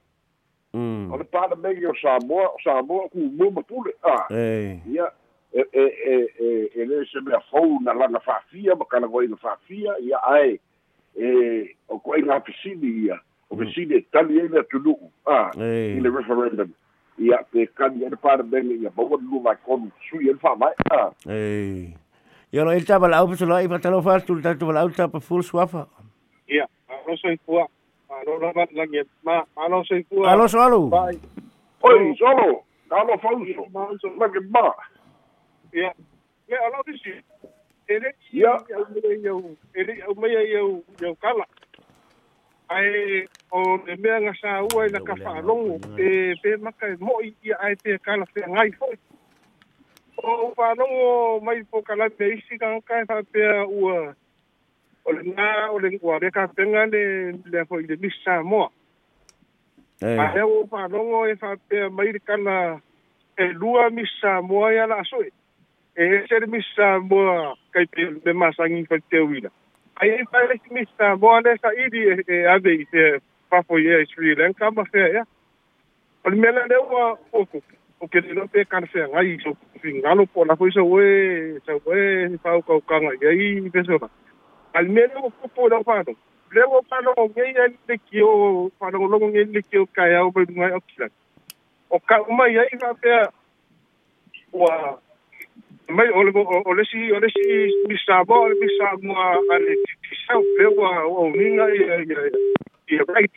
mm. 0.74 1.12
O 1.12 1.18
le 1.18 1.24
palemegi 1.24 1.86
o 1.86 1.96
samoa 2.02 2.54
o 2.54 2.58
samoa 2.64 3.10
kumua 3.10 3.52
ma 3.52 3.62
pule 3.62 3.92
a. 4.04 4.28
Ia 4.30 5.10
e 5.54 5.64
e 5.74 5.86
e 6.14 6.16
e 6.40 6.50
e 6.76 6.86
lē 6.86 7.04
se 7.12 7.22
mea 7.26 7.40
fou 7.52 7.80
na 7.84 7.94
lana 7.94 8.20
fa'afia 8.20 8.76
ma 8.76 8.86
kalagoina 8.86 9.36
fa'afia 9.36 9.98
ia 10.00 10.18
ae 10.34 10.60
e 11.16 11.30
o 11.90 12.00
ko'ai 12.00 12.22
gā 12.22 12.40
fesili 12.46 13.06
ia 13.06 13.20
o 13.50 13.58
fesili 13.58 13.98
e 13.98 14.02
tali 14.12 14.42
ai 14.42 14.48
le 14.48 14.60
atunu'u 14.60 15.12
a 15.26 15.52
i 15.60 16.00
le 16.00 16.10
referendum 16.10 16.74
ia 17.18 17.40
pe 17.52 17.66
kani 17.66 18.04
ai 18.04 18.10
le 18.10 18.18
palemegi 18.18 18.84
ia 18.84 18.92
maua 18.98 19.18
le 19.18 19.28
lua 19.30 19.42
vai 19.50 19.58
kolu 19.66 19.92
sui 20.10 20.28
ai 20.28 20.34
le 20.34 20.40
fa'amae 20.40 20.76
a 20.92 21.12
eh 21.30 21.94
Yo 22.50 22.64
no 22.64 22.72
el 22.72 22.86
taba 22.88 23.10
la 23.12 23.24
upa 23.24 23.36
sola 23.36 23.62
i 23.62 23.68
patalo 23.68 24.02
fast 24.02 24.26
tu 24.26 24.42
tatu 24.42 24.72
la 24.72 24.86
upa 24.88 25.10
pa 25.12 25.20
full 25.20 25.44
swafa. 25.44 25.82
Ia, 26.48 26.64
alo 26.88 27.18
sei 27.20 27.36
kua. 27.44 27.68
Alo 28.08 28.38
lava 28.40 28.64
langi 28.72 29.04
ma 29.24 29.44
alo 29.58 29.84
sei 29.84 30.04
kua. 30.04 30.32
Alo 30.32 30.48
solo. 30.48 30.88
Pai. 30.88 31.20
oi 31.84 32.16
solo 32.18 32.64
kalo 32.90 33.18
fauso 33.18 34.08
lagi 34.20 34.40
ma 34.50 34.72
Yeah. 35.78 35.94
Yeah, 36.50 36.66
alo 36.66 36.82
disi. 36.90 37.13
Ere 37.86 38.16
ia 38.34 38.50
au 39.30 39.58
ere 39.76 40.02
au 40.08 40.16
mai 40.16 40.34
ai 40.36 40.56
au 40.58 41.16
kala. 41.22 41.46
Ai 42.70 43.28
o 43.52 43.78
me 43.86 43.96
mea 44.02 44.18
nga 44.22 44.34
sa 44.42 44.63
ua 44.74 44.88
ina 44.88 45.00
ka 45.06 45.13
wha 45.22 45.38
e 46.02 46.34
pe 46.42 46.58
maka 46.58 46.90
e 46.90 46.98
moi 47.00 47.30
ia 47.46 47.56
ai 47.62 47.76
pe 47.76 47.98
kala 48.02 48.26
pe 48.34 48.42
ngai 48.42 48.72
foi. 48.80 48.98
O 50.18 50.26
oh, 50.26 50.54
wha 50.58 50.74
longo 50.74 51.46
mai 51.46 51.62
po 51.70 51.82
kala 51.86 52.10
te 52.10 52.26
isi 52.26 52.58
ka 52.58 52.82
kai 52.82 53.06
wha 53.06 53.22
pe 53.22 53.46
ua 53.70 54.16
o 55.06 55.12
le 55.13 55.22
nga 55.30 55.70
o 55.70 55.78
le 55.78 55.94
ua 56.02 56.18
reka 56.20 56.48
penga 56.58 56.90
le 56.90 57.38
le 57.46 57.62
hoi 57.70 57.86
le 57.86 57.96
misa 58.02 58.42
moa. 58.42 58.74
Eh. 60.02 60.18
Ai 60.18 60.42
o 60.42 60.66
wha 60.72 60.88
longo 60.90 61.28
e 61.30 61.38
wha 61.42 61.56
pea 61.70 61.90
mai 61.90 62.12
le 62.12 62.20
kala 62.20 62.82
e 63.38 63.54
lua 63.54 63.90
misa 63.90 64.42
moa 64.42 64.74
ia 64.74 64.88
la 64.90 65.06
asoi. 65.06 65.37
Eh, 65.98 66.24
Ese 66.30 66.46
misa 66.46 66.94
ah, 66.96 67.00
boa 67.00 67.34
ah, 67.42 67.54
kai 67.74 67.86
pe 67.90 68.04
de 68.24 68.34
masangi 68.34 68.86
fa 68.86 69.00
te 69.10 69.18
wila. 69.18 69.50
Ai 69.98 70.10
eh, 70.10 70.26
pare 70.32 70.60
misa 70.70 71.06
ah, 71.10 71.16
boa 71.16 71.42
le 71.42 71.58
sa 71.58 71.74
idi 71.74 72.04
e 72.06 72.22
eh, 72.28 72.46
ave 72.54 72.70
i 72.70 72.86
se 72.92 73.18
fa 73.50 73.64
fo 73.64 73.80
ye 73.82 74.06
Sri 74.06 74.36
Lanka 74.36 74.70
ma 74.72 74.86
fe 74.86 75.02
ya. 75.16 75.24
Ol 76.26 76.36
mela 76.36 76.68
le 76.70 76.78
wa 76.92 77.16
foku. 77.32 77.62
O 78.00 78.08
ke 78.08 78.22
no 78.22 78.46
pe 78.46 78.66
kan 78.66 78.86
fe 78.94 79.08
ngai 79.10 79.42
so 79.42 79.56
fingalo 79.82 80.28
po 80.30 80.46
la 80.46 80.56
foi 80.56 80.70
so 80.72 80.86
we 80.86 81.58
so 81.66 81.82
we 81.90 82.38
fa 82.46 82.62
ko 82.62 82.78
ka 82.86 83.02
ngai 83.02 83.18
ai 83.32 83.70
pe 83.74 83.82
so. 83.90 83.98
Al 84.78 84.86
mela 84.86 85.26
o 85.26 85.34
ko 85.34 85.50
po 85.56 85.68
la 85.74 85.82
fa 85.82 86.04
no. 86.06 86.14
Le 86.54 86.62
o 86.78 86.84
pa 86.86 87.02
no 87.02 87.18
ngai 87.26 87.58
ai 87.58 87.74
le 87.90 87.98
ki 87.98 88.22
o 88.22 88.70
fa 88.78 88.94
no 88.94 89.10
lo 89.10 89.18
ngai 89.18 89.50
le 89.50 89.66
ki 89.66 89.82
o 89.82 89.90
o 89.90 90.32
pe 90.38 90.46
ngai 90.46 90.78
o 90.78 90.80
kila. 90.94 91.10
O 91.90 91.98
ka 92.00 92.22
uma 92.30 92.46
ia 92.54 92.70
fa 92.86 92.94
pe 93.02 93.18
wa 94.54 95.02
mai 95.89 96.10
o 96.10 96.23
le 96.23 96.32
o 96.36 96.73
le 96.73 96.84
si 96.86 97.12
o 97.12 97.19
le 97.19 97.30
si 97.30 97.43
mi 97.88 97.97
sa 98.06 98.23
bo 98.23 98.47
mi 98.50 98.67
sa 98.78 98.95
mo 99.02 99.13
a 99.15 99.58
le 99.60 99.73
ti 99.84 100.15
sa 100.26 100.34
pe 100.56 100.65
wa 100.78 100.91
o 101.06 101.30
ninga 101.36 101.65
i 101.69 101.80
i 102.93 102.97
right. 103.08 103.32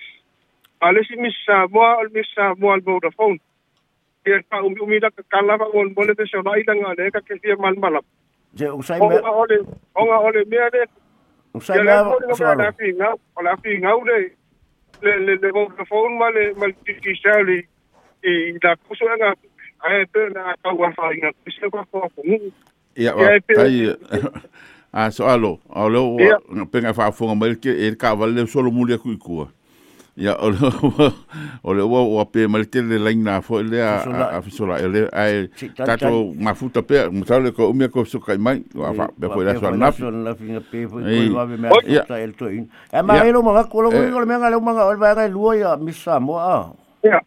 A 0.81 0.93
le 0.93 1.05
si 1.05 1.17
mi 1.17 1.31
sa 1.47 1.67
mo 1.67 1.85
mi 2.15 2.23
sa 2.35 2.55
mo 2.59 2.73
al 2.73 2.81
Vodafone. 2.81 3.39
E 4.25 4.43
ka 4.51 4.63
umi 4.63 4.81
umi 4.81 5.01
da 5.01 5.11
kala 5.29 5.57
va 5.57 5.67
on 5.75 5.95
bole 5.95 6.15
te 6.15 6.25
so 6.27 6.43
lai 6.43 6.63
nga 6.63 6.95
le 6.99 7.11
ka 7.11 7.21
ke 7.21 7.57
mal 7.59 7.75
malap 7.77 8.05
je 8.55 8.67
o 8.69 8.83
sai 8.83 8.99
me 8.99 9.17
o 9.17 9.45
le 9.51 9.59
o 9.95 10.05
nga 10.05 10.19
o 10.19 10.31
le 10.31 10.45
me 10.45 10.59
le 10.75 10.85
Usai 11.55 11.83
mea 11.83 12.03
o 12.07 12.55
la 12.55 12.73
finga 12.73 13.15
o 13.37 13.43
la 13.43 13.57
finga 13.57 13.97
o 13.97 14.05
le 14.05 14.19
le 15.03 15.13
le 15.27 15.35
le 15.43 15.51
Vodafone 15.51 16.19
ma 16.19 16.31
le 16.31 16.53
ma 16.55 16.67
ti 16.85 17.15
sali 17.23 17.59
i 18.23 18.59
la 18.63 18.77
kuso 18.77 19.05
nga 19.05 19.35
ai 19.83 20.05
pe 20.07 20.29
na 20.35 20.55
ka 20.63 20.73
wa 20.73 20.93
fa 20.93 21.13
inga 21.15 21.33
se 21.49 21.67
ko 21.71 21.85
ko 21.93 22.09
ko 22.15 22.21
ia 22.97 23.17
wa 23.17 23.39
kai 23.49 23.97
a 24.93 25.11
so 25.11 25.25
alo 25.25 25.61
alo 25.73 26.19
penga 26.73 26.93
fa 26.93 27.13
fonga 27.13 27.35
mai 27.35 27.55
ke 27.57 27.71
e 27.71 27.95
ka 27.97 28.15
vale 28.15 28.47
solo 28.47 28.71
muli 28.71 28.99
ku 28.99 29.17
ku 29.17 29.47
ia 30.21 30.35
o 30.37 30.51
le 30.51 30.59
o 31.65 31.73
le 31.73 31.83
o 31.87 32.25
pe 32.29 32.45
mal 32.47 32.67
te 32.67 32.83
le 32.83 32.99
laina 32.99 33.41
fo 33.41 33.63
le 33.63 33.81
a 33.81 34.05
a 34.37 34.43
fisola 34.43 34.77
ele 34.83 35.09
ai 35.17 35.49
tato 35.77 36.35
mafuta 36.37 36.83
pe 36.83 37.09
mutale 37.09 37.55
ko 37.55 37.71
umia 37.71 37.89
ko 37.89 38.05
sukai 38.05 38.37
mai 38.37 38.61
wa 38.75 38.93
fa 38.93 39.09
be 39.17 39.29
ko 39.33 39.41
la 39.41 39.55
so 39.57 39.71
na 39.71 39.89
na 40.11 40.35
finga 40.35 40.61
pe 40.61 40.85
fo 40.91 41.01
ko 41.01 41.25
va 41.39 41.47
be 41.47 41.57
me 41.57 41.71
ta 42.05 42.19
el 42.21 42.35
to 42.37 42.51
in 42.51 42.69
e 42.93 43.01
ma 43.01 43.23
elo 43.25 43.41
ma 43.41 43.65
ko 43.65 43.81
lo 43.81 43.89
ko 43.89 43.97
le 43.97 44.27
menga 44.27 44.51
le 44.51 44.61
manga 44.61 44.91
o 44.91 44.97
va 44.99 45.15
ga 45.15 45.25
luo 45.31 45.55
ya 45.55 45.77
misa 45.81 46.21
mo 46.21 46.37
a 46.37 46.69
Yeah, 47.03 47.21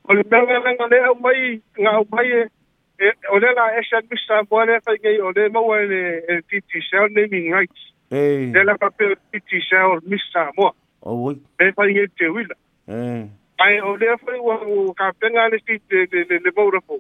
olela 3.32 3.78
eshabisha 3.80 4.44
bwana 4.44 4.82
fage 4.82 5.22
olema 5.22 5.62
wale 5.62 6.42
titisha 6.50 7.08
naming 7.10 7.52
rights 7.52 7.82
eh 8.12 8.52
dela 8.52 8.78
papel 8.78 9.16
titisha 9.32 9.88
or 9.88 10.02
mista 10.06 10.52
mo 10.58 10.72
oh 11.02 11.16
oui 11.24 11.36
e 11.60 11.72
pa 11.72 11.86
ye 11.86 12.08
te 12.08 12.28
wila 12.30 12.56
eh 12.88 13.28
ai 13.60 13.82
olea 13.82 14.18
foi 14.18 14.40
o 14.40 14.94
ka 14.94 15.12
penga 15.20 15.50
le 15.50 15.60
tit 15.66 15.82
de 15.90 16.06
de 16.06 16.40
le 16.40 16.52
bora 16.52 16.82
po 16.82 17.00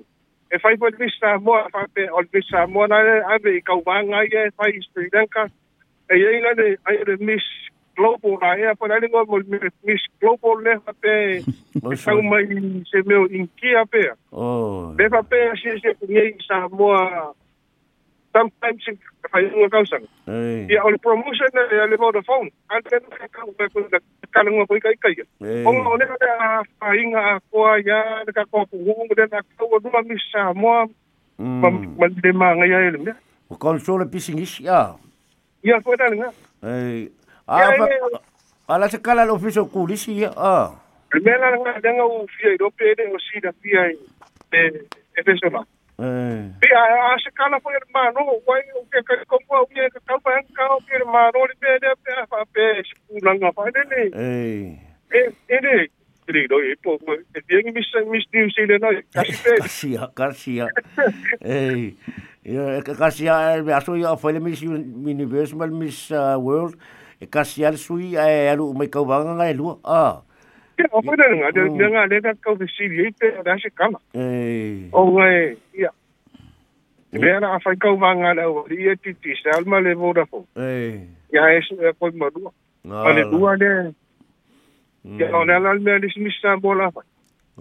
e 0.52 0.60
fai 0.60 0.78
po 0.78 0.90
mista 1.00 1.38
mo 1.40 1.54
fa 1.72 1.86
pe 1.94 2.10
ol 2.10 2.26
mista 2.34 2.68
mo 2.68 2.88
na 2.88 2.98
ave 3.36 3.62
ka 3.62 3.76
wanga 3.86 4.24
ye 4.24 4.50
fai 4.58 4.74
sri 4.82 5.10
lanka 5.14 5.48
e 6.10 6.16
ye 6.18 6.42
na 6.42 6.54
de 6.54 6.78
ai 6.86 6.98
de 7.06 7.18
miss 7.22 7.46
global 7.96 8.38
na 8.42 8.56
e 8.58 8.76
po 8.76 8.88
na 8.88 9.00
le 9.00 9.08
mo 9.08 9.24
miss 9.84 10.04
global 10.20 10.58
le 10.66 10.80
fa 10.86 10.94
pe 11.02 11.42
sa 11.96 12.14
mai 12.16 12.48
se 12.90 13.02
meu 13.06 13.26
in 13.30 13.48
kia 13.58 13.86
pe 13.86 14.04
o 14.32 14.94
le 14.98 15.10
fa 15.10 15.22
pe 15.24 15.40
si 15.62 15.70
se 15.82 15.96
ye 16.10 16.36
sa 16.48 16.68
mo 16.68 16.92
sometimes 18.34 18.86
fai 19.32 19.46
un 19.46 19.70
causa 19.70 19.98
e 20.28 20.66
ya 20.70 20.84
o 20.84 20.90
le 20.90 20.98
promotion 20.98 21.50
le 21.54 21.88
le 21.92 21.96
Vodafone 21.98 22.50
ante 22.70 22.98
ka 23.00 23.28
ka 23.30 23.42
ko 23.74 23.82
ka 24.34 24.42
nga 24.42 24.66
ko 24.66 24.74
kai 24.82 24.98
kai 24.98 25.16
e 25.22 25.64
o 25.66 25.70
o 25.70 25.98
le 25.98 26.06
ka 26.10 26.64
fainga 26.80 27.40
ko 27.52 27.78
ya 27.78 28.26
le 28.26 28.32
ka 28.34 28.44
ko 28.50 28.66
ku 28.70 28.78
ngu 28.82 29.14
le 29.18 29.26
na 29.32 29.40
ko 29.58 29.80
dua 29.80 30.02
misa 30.02 30.54
mo 30.54 30.90
ma 31.38 31.70
ma 31.70 32.06
le 32.08 32.32
ma 32.34 32.54
nga 32.58 32.66
ya. 32.66 32.90
Le 32.90 33.14
o 33.50 33.56
console 33.56 34.06
pisingis 34.10 34.60
ya. 34.62 34.96
Ya 35.64 35.82
ko 35.82 35.96
da 35.96 36.10
nga 36.10 36.30
e 36.64 37.10
a 37.10 37.10
fa 37.10 37.23
ala 37.48 38.90
se 38.90 39.02
kala 39.02 39.26
lo 39.26 39.38
fiso 39.40 39.66
kulisi 39.66 40.22
ya. 40.22 40.32
a 40.38 40.72
le 41.14 41.20
me 41.20 41.38
la 41.38 41.50
nga 41.58 41.80
da 41.80 41.90
nga 41.94 42.06
u 42.06 42.28
fia 42.28 42.58
do 42.58 42.70
pe 42.72 42.96
de 42.96 43.04
o 43.14 43.20
si 43.20 43.40
da 43.40 43.52
fia 43.62 43.92
e 43.92 44.62
e 45.18 45.24
pe 45.24 45.36
so 45.38 45.50
ma 45.50 45.62
e 46.00 46.50
pe 46.62 46.70
a 46.74 46.84
a 47.14 47.18
se 47.24 47.30
kala 47.38 47.60
po 47.60 47.70
ir 47.70 47.86
ma 47.94 48.10
no 48.16 48.40
wai 48.48 48.64
o 48.80 48.86
ke 48.92 49.04
ka 49.04 49.16
ko 49.28 49.38
mo 49.50 49.62
u 49.62 49.68
ka 49.68 50.00
ka 50.08 50.16
pa 50.24 50.40
ka 50.56 50.64
o 50.76 50.80
ke 50.88 51.04
ma 51.06 51.30
no 51.36 51.46
le 51.46 51.56
pe 51.60 51.78
de 51.84 51.92
pe 52.04 52.14
fa 52.32 52.46
pe 52.54 52.66
ku 53.08 53.20
nga 53.22 53.52
fa 53.52 53.70
de 53.76 53.84
ne 53.92 54.02
e 54.16 54.32
e 55.12 55.22
e 55.50 55.60
de 55.68 55.78
Tri 56.26 56.48
do 56.48 56.56
e 56.64 56.76
po 56.80 56.96
e 57.36 57.40
bien 57.48 57.74
mis 57.76 57.92
mis 58.08 58.26
New 58.34 58.48
Zealand 58.56 58.82
no 58.82 58.90
casi 59.12 59.36
pe 59.44 59.58
kasia 59.60 60.08
kasia 60.16 60.68
e 61.44 61.94
ya 62.44 62.80
kasia 62.96 63.60
me 63.64 63.74
aso 63.76 63.96
ya 64.00 64.16
foi 64.16 64.34
le 64.34 64.40
miss 64.40 64.64
universe 64.64 65.54
mal 65.54 65.70
miss 65.70 66.12
uh, 66.12 66.40
world 66.40 66.80
e 67.24 67.26
kasia 67.26 67.72
sui 67.78 68.14
e 68.20 68.50
alu 68.52 68.74
mai 68.76 68.88
kau 68.92 69.06
banga 69.06 69.34
ngai 69.40 69.54
lu 69.56 69.80
a 69.84 70.22
Ya, 70.78 70.86
o 70.92 71.02
fue 71.06 71.16
de 71.16 71.24
nga, 71.38 71.52
de 71.52 71.88
nga 71.90 72.06
le 72.10 72.20
da 72.20 72.34
kau 72.42 72.56
de 72.58 72.66
si 72.66 72.84
ye 72.90 73.12
te 73.14 73.30
da 73.46 73.58
se 73.62 73.70
kama. 73.70 74.00
e 74.14 74.90
O 74.92 75.06
ngai, 75.14 75.56
ya. 75.74 75.92
Le 77.14 77.30
ana 77.30 77.60
fa 77.62 77.76
kau 77.78 77.96
vanga 77.98 78.34
le 78.34 78.46
o 78.50 78.66
di 78.68 78.90
e 78.90 78.96
ti 78.98 79.14
ti 79.22 79.38
sa 79.38 79.54
alma 79.58 79.80
le 79.80 79.94
Vodafone. 79.94 80.50
e 80.58 81.06
Ya 81.32 81.46
es 81.54 81.70
ko 82.00 82.10
ma 82.18 82.30
dua. 82.34 82.50
Ale 83.06 83.30
dua 83.30 83.56
de. 83.58 83.94
Ya 85.22 85.30
o 85.30 85.46
le 85.46 85.54
ala 85.54 85.78
me 85.78 86.00
le 86.02 86.10
si 86.10 86.26
sa 86.42 86.58
bola 86.58 86.90
fa. 86.90 87.02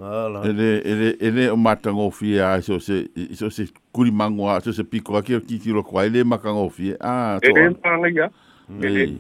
ala 0.01 0.49
ele 0.49 0.81
ele 0.85 1.17
ele 1.21 1.51
o 1.51 1.57
matango 1.57 2.11
fia 2.11 2.63
so 2.63 2.79
se 2.79 3.13
so 3.35 3.51
se 3.51 3.69
kuri 3.93 4.11
mango 4.11 4.49
so 4.61 4.73
se 4.73 4.83
piko 4.85 5.17
aki 5.17 5.39
ki 5.41 5.59
ki 5.59 5.73
ro 5.73 5.83
kwa 5.83 6.07
ele 6.07 6.25
makango 6.25 6.71
fia 6.71 6.97
ah 7.01 7.39
to 7.43 7.53
e 7.53 7.69
ma 7.85 7.99
nga 7.99 8.09
ya. 8.09 8.31
Ei. 8.83 9.19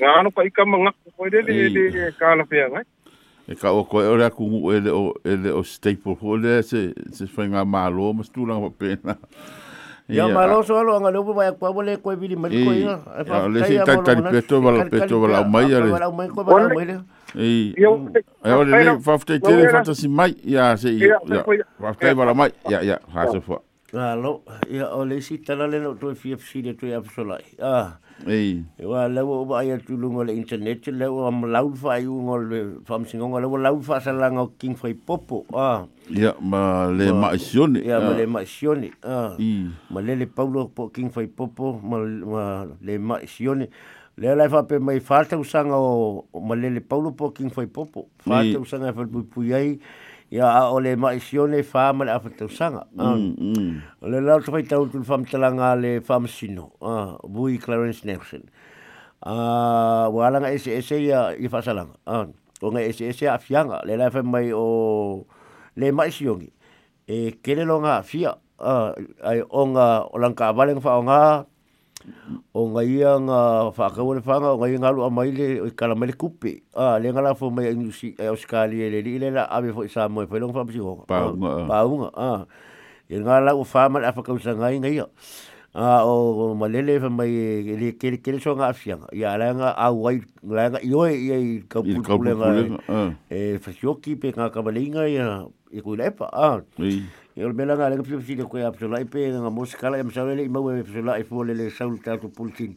Nga 0.00 0.22
no 0.22 0.30
pa 0.30 0.44
ika 0.44 0.64
manga 0.64 0.92
ko 1.16 1.28
de 1.28 1.42
de 1.42 2.12
kala 2.18 2.44
fe 2.46 2.64
ngai. 2.70 2.84
e 3.50 3.54
ka 3.58 3.72
o 3.74 3.82
ko 3.84 3.98
ora 3.98 4.30
ku 4.30 4.70
ele 4.70 4.90
o 4.94 5.10
ele 5.26 5.50
o 5.50 5.62
staple 5.66 6.14
ho 6.20 6.36
le 6.38 6.62
se 6.62 6.94
se 7.12 7.26
fenga 7.26 7.64
malo 7.66 8.12
mas 8.14 8.28
tu 8.30 8.46
lang 8.46 8.62
pena 8.78 9.16
Ya 10.10 10.26
malo 10.26 10.62
solo 10.66 10.98
nga 11.02 11.10
lupo 11.10 11.34
ba 11.34 11.50
kwa 11.54 11.70
bole 11.74 11.94
ko 12.02 12.14
bili 12.18 12.34
mal 12.34 12.50
ko 12.50 12.70
ya. 12.74 12.98
Ya, 13.26 13.46
le 13.46 13.62
si 13.66 13.74
ta 13.78 13.94
ta 14.02 14.14
peto 14.30 14.58
wala 14.62 14.86
peto 14.90 15.18
wala 15.22 15.46
mai 15.46 15.66
ko 16.30 16.42
mai 16.46 16.86
le. 16.86 16.96
e 17.38 17.74
e 17.78 17.86
o 17.86 18.62
le 18.66 18.98
fa 19.02 19.18
fte 19.18 19.38
tele 19.42 19.66
fantasy 19.70 20.06
mai 20.10 20.34
ya 20.42 20.74
se 20.78 20.90
Ya, 20.98 21.18
ya 21.26 21.42
ya. 21.46 21.66
fa 21.78 21.90
fte 21.94 22.10
wala 22.14 22.34
mai 22.34 22.50
ya 22.70 22.82
ya 22.82 22.96
ha 23.14 23.26
se 23.30 23.38
fo 23.42 23.62
Alo, 23.90 24.42
ya 24.70 24.94
o 24.94 25.02
le 25.02 25.18
si 25.20 25.38
tala 25.42 25.66
le 25.66 25.78
no 25.82 25.94
to 25.98 26.14
FFC 26.14 26.62
le 26.62 26.74
to 26.78 26.86
ya 26.86 27.02
solai. 27.10 27.42
Ah. 27.58 27.98
E 28.28 28.64
Wa 28.84 29.08
le 29.08 29.22
wo 29.22 29.44
ba 29.44 29.64
ya 29.64 29.78
tu 29.78 29.96
lungo 29.96 30.24
le 30.24 30.32
internet 30.36 30.86
le 30.88 31.06
wo 31.08 31.26
am 31.26 31.44
lau 31.46 31.72
fa 31.74 31.98
yu 32.00 32.12
ngol 32.12 32.42
le 32.48 32.58
fam 32.84 33.04
singo 33.06 33.28
ngol 33.28 33.46
le 33.46 33.62
lau 33.62 33.80
fa 33.80 34.00
sa 34.00 34.12
langa 34.12 34.46
king 34.58 34.76
fai 34.76 34.94
popo. 34.94 35.46
Ah. 35.54 35.86
ya 36.10 36.34
ma 36.40 36.90
le 36.90 37.12
ma 37.12 37.36
sione 37.38 37.80
Ya 37.84 38.00
ma 38.00 38.12
le 38.12 38.26
ma 38.26 38.44
sione. 38.44 38.90
Ah. 39.02 39.36
i 39.38 39.68
Ma 39.90 40.00
le 40.00 40.16
le 40.16 40.26
paulo 40.26 40.68
po 40.68 40.88
king 40.88 41.10
fai 41.10 41.26
popo 41.26 41.80
ma 41.82 41.98
ma 42.04 42.42
le 42.82 42.98
ma 42.98 43.20
sione. 43.26 43.68
Le 44.20 44.34
la 44.36 44.48
fa 44.52 44.64
pe 44.68 44.78
mai 44.78 45.00
falta 45.00 45.38
usanga 45.38 45.76
o 45.80 46.26
o 46.32 46.38
ma 46.40 46.54
le 46.54 46.68
le 46.68 46.80
paulo 46.80 47.12
po 47.12 47.30
king 47.32 47.50
fai 47.50 47.66
popo. 47.66 48.08
Falta 48.20 48.58
Ni. 48.58 48.60
usanga 48.60 48.92
fa 48.92 49.06
pu 49.06 49.24
pu 49.24 49.48
ai. 50.32 50.36
Ya 50.36 50.70
o 50.70 50.78
le 50.80 50.96
ma 50.96 51.18
sione 51.18 51.62
fa 51.62 51.92
ma 51.92 52.04
le 52.04 52.20
fa 52.20 52.44
usanga. 52.44 52.86
Ah. 52.98 53.14
mm 53.14 53.34
mm 53.38 53.82
O 54.02 54.08
le 54.08 54.20
lau 54.20 54.40
tawhai 54.40 54.62
tau 54.68 54.86
tu 54.86 54.98
wham 54.98 55.24
talanga 55.24 55.74
le 55.80 56.00
wham 56.00 56.26
sino, 56.26 56.72
ah, 56.80 57.18
Bui 57.24 57.58
Clarence 57.58 58.04
Nelson. 58.04 58.42
Ah, 59.22 60.08
walanga 60.10 60.52
ese 60.52 60.68
ese 60.68 61.02
ia 61.02 61.34
i 61.36 61.48
whasalanga. 61.48 61.96
O 62.62 62.70
nga 62.70 62.80
ese 62.80 63.08
ese 63.08 63.26
a 63.28 63.38
fianga, 63.38 63.82
le 63.84 63.96
lai 63.96 64.08
whai 64.08 64.22
mai 64.22 64.52
o 64.52 65.26
le 65.76 65.92
mai 65.92 66.10
siongi. 66.10 66.52
E 67.08 67.32
kere 67.42 67.64
lo 67.64 67.80
ngā 67.80 68.02
fia, 68.04 68.36
ai 68.60 69.42
o 69.42 69.66
ngā 69.66 70.12
o 70.12 70.18
lang 70.18 70.34
ka 70.34 70.52
waleng 70.52 70.80
wha 70.84 71.44
o 72.54 72.66
ngā, 72.70 72.84
o 73.14 73.20
nga 73.26 73.40
whakau 73.76 74.14
le 74.14 74.22
whanga, 74.24 74.54
o 74.54 74.58
nga 74.60 74.70
ia 74.70 74.78
ngā 74.78 74.94
lua 74.94 75.10
mai 75.10 75.30
le 75.30 75.70
kala 75.76 75.94
le 75.94 76.14
kupe. 76.14 76.62
Ah, 76.74 76.98
le 76.98 77.12
ngā 77.12 77.22
la 77.22 77.34
fo 77.34 77.50
mai 77.50 77.70
i 77.70 77.74
nusi, 77.74 78.14
e 78.18 78.28
o 78.28 78.36
skali 78.36 78.82
e 78.82 78.90
le 78.90 79.18
le 79.18 79.30
la 79.30 79.44
ave 79.50 79.72
fo 79.72 79.86
sa 79.88 80.08
moe, 80.08 80.26
whai 80.26 80.40
long. 80.40 80.52
Paunga, 80.52 81.48
ah. 81.48 81.66
Paunga, 81.68 82.10
ah. 82.16 82.40
E 83.10 83.18
ngā 83.18 83.44
lau 83.44 83.64
whāma 83.64 84.00
le 84.00 84.10
awhakau 84.10 84.38
sa 84.38 84.54
ngai 84.54 84.78
ngai. 84.78 85.06
a 85.72 86.02
o 86.02 86.54
malele 86.58 86.98
fa 87.00 87.08
mai 87.08 87.30
le 87.62 87.92
ke 87.94 88.18
ke 88.18 88.40
so 88.42 88.54
nga 88.58 88.74
afia 88.74 88.98
ya 89.14 89.38
la 89.38 89.54
nga 89.54 89.70
a 89.70 89.92
wai 89.94 90.18
la 90.42 90.66
nga 90.74 90.80
yo 90.82 91.06
e 91.06 91.62
ka 91.70 91.78
pule 91.78 92.34
nga 92.34 92.74
e 93.30 93.58
fa 93.62 93.70
pe 94.02 94.28
nga 94.34 94.50
ka 94.50 94.62
balinga 94.66 95.06
ya 95.06 95.46
e 95.70 95.78
ku 95.78 95.94
lepa 95.94 96.26
a 96.26 96.58
e 97.40 97.44
o 97.44 97.52
mela 97.56 97.74
nga 97.76 97.88
le 97.88 98.02
pio 98.04 98.20
fi 98.20 98.36
ko 98.36 98.58
ya 98.58 98.70
pso 98.70 98.88
lai 98.92 99.04
pe 99.08 99.32
nga 99.32 99.48
musika 99.48 99.88
la 99.88 100.04
sa 100.12 100.28
le 100.28 100.48
mo 100.48 100.68
e 100.68 100.84
pso 100.84 101.00
lai 101.00 101.24
fo 101.24 101.42
le 101.42 101.54
le 101.56 101.70
saul 101.70 101.96
ta 102.04 102.20
to 102.20 102.28
pulkin 102.28 102.76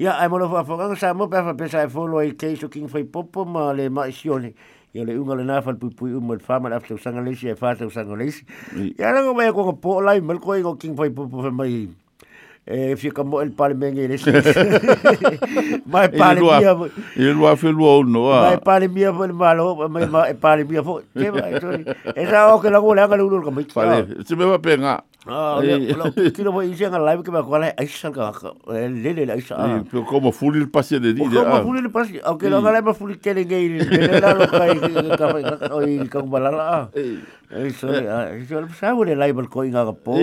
ya 0.00 0.16
ai 0.16 0.28
mo 0.32 0.40
fa 0.48 0.64
fa 0.64 0.74
nga 0.88 0.96
sa 0.96 1.12
mo 1.12 1.28
pe 1.28 1.36
fa 1.36 1.52
pe 1.52 1.68
sa 1.68 1.84
fo 1.88 2.08
lo 2.08 2.24
i 2.24 2.32
ke 2.32 2.56
so 2.56 2.72
king 2.72 2.88
fa 2.88 3.04
popo 3.04 3.44
ma 3.44 3.72
le 3.76 3.92
ma 3.92 4.08
sione 4.08 4.56
ia 4.94 5.04
le 5.04 5.14
unga 5.20 5.36
le 5.36 5.44
nā 5.44 5.60
whal 5.62 5.76
pui 5.76 5.92
pui 5.92 6.16
umu 6.16 6.34
le 6.34 6.42
whama 6.48 6.72
le 6.72 6.80
aftau 6.80 6.98
sanga 6.98 7.20
leisi 7.20 7.52
e 7.52 7.54
whātau 7.54 7.92
sanga 7.94 8.16
leisi. 8.16 8.42
Ia 8.74 9.12
ranga 9.12 9.34
mai 9.34 9.46
a 9.46 9.52
konga 9.52 9.76
pō 9.78 10.02
lai, 10.02 10.18
mal 10.20 10.40
koe 10.42 10.62
ko 10.62 10.74
king 10.74 10.96
pai 10.96 11.10
pupu 11.14 11.50
mai 11.54 11.86
e 13.10 13.22
mo 13.24 13.40
el 13.42 13.50
pale 13.50 13.74
menge 13.74 14.06
le 14.06 14.16
mai 15.86 16.08
pale 16.08 16.40
mia 16.40 16.72
e 17.16 17.32
lua 17.32 17.56
fe 17.56 17.68
lua 17.68 18.04
no 18.06 18.30
mai 18.30 18.58
pale 18.62 18.88
mia 18.88 19.12
fo 19.12 19.26
malo 19.34 19.88
mai 19.88 20.34
pale 20.34 20.64
mia 20.64 20.82
fo 20.82 21.02
ke 21.14 21.30
mai 21.34 21.58
e 22.14 22.26
sa 22.30 22.54
o 22.54 22.60
ke 22.62 22.70
la 22.70 22.78
gola 22.78 23.08
ga 23.10 23.16
lu 23.16 23.42
ka 23.42 23.50
mai 23.50 23.66
pale 23.74 24.22
se 24.22 24.36
me 24.36 24.44
va 24.46 24.58
penga 24.58 25.02
Ah, 25.28 25.60
kilo 26.32 26.48
mo 26.48 26.64
isi 26.64 26.88
nga 26.88 26.96
live 26.96 27.20
ke 27.20 27.28
ba 27.28 27.44
kwala 27.44 27.76
ai 27.76 27.84
sa 27.84 28.08
ka 28.08 28.32
le 28.72 28.88
le 28.88 29.28
ai 29.28 29.44
sa. 29.44 29.84
Pero 29.84 30.08
como 30.08 30.32
fuli 30.32 30.64
il 30.64 30.72
passe 30.72 30.96
de 30.96 31.12
dia. 31.12 31.28
Como 31.28 31.60
fuli 31.60 31.84
il 31.84 31.92
passe, 31.92 32.24
aunque 32.24 32.48
lo 32.48 32.64
ngale 32.64 32.80
ma 32.80 32.96
fuli 32.96 33.20
ke 33.20 33.36
le 33.36 33.44
ngai 33.44 33.84
le 33.84 34.16
la 34.16 34.32
lo 34.32 34.48
kai 34.48 34.80
ka 34.80 35.28
ka 35.60 35.76
oi 35.76 36.08
ka 36.08 36.24
balala. 36.24 36.88
So 37.76 37.92
so 38.48 38.64
sa 38.80 38.96
mo 38.96 39.04
le 39.04 39.12
live 39.12 39.44
ko 39.52 39.60
inga 39.60 39.84
ka 39.84 39.92
po. 39.92 40.16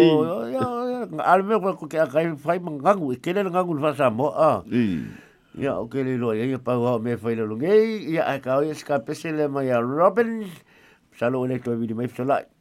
Al 1.21 1.45
me 1.45 1.62
ko 1.62 1.86
ke 1.86 2.01
ka 2.01 2.25
fai 2.41 2.57
mangangu, 2.57 3.13
ke 3.21 3.38
le 3.38 3.45
ngangu 3.45 3.77
fa 3.77 3.93
sa 3.93 4.10
mo 4.10 4.33
ah. 4.33 4.65
Ya, 5.53 5.77
o 5.77 5.86
ke 5.86 6.01
le 6.01 6.17
lo 6.17 6.33
ya 6.33 6.57
pa 6.57 6.73
me 6.97 7.21
fai 7.21 7.38
lo 7.38 7.53
ngai 7.53 8.17
ya 8.17 8.33
ka 8.41 8.65
o 8.65 8.73
ska 8.73 9.05
pese 9.05 9.29
le 9.29 9.45
ma 9.45 9.62
ya 9.62 9.77
Robin. 9.77 10.41
Salo 11.13 11.45
le 11.45 11.62
to 11.62 11.77
video 11.77 11.93
mai 11.93 12.10
fly. 12.10 12.56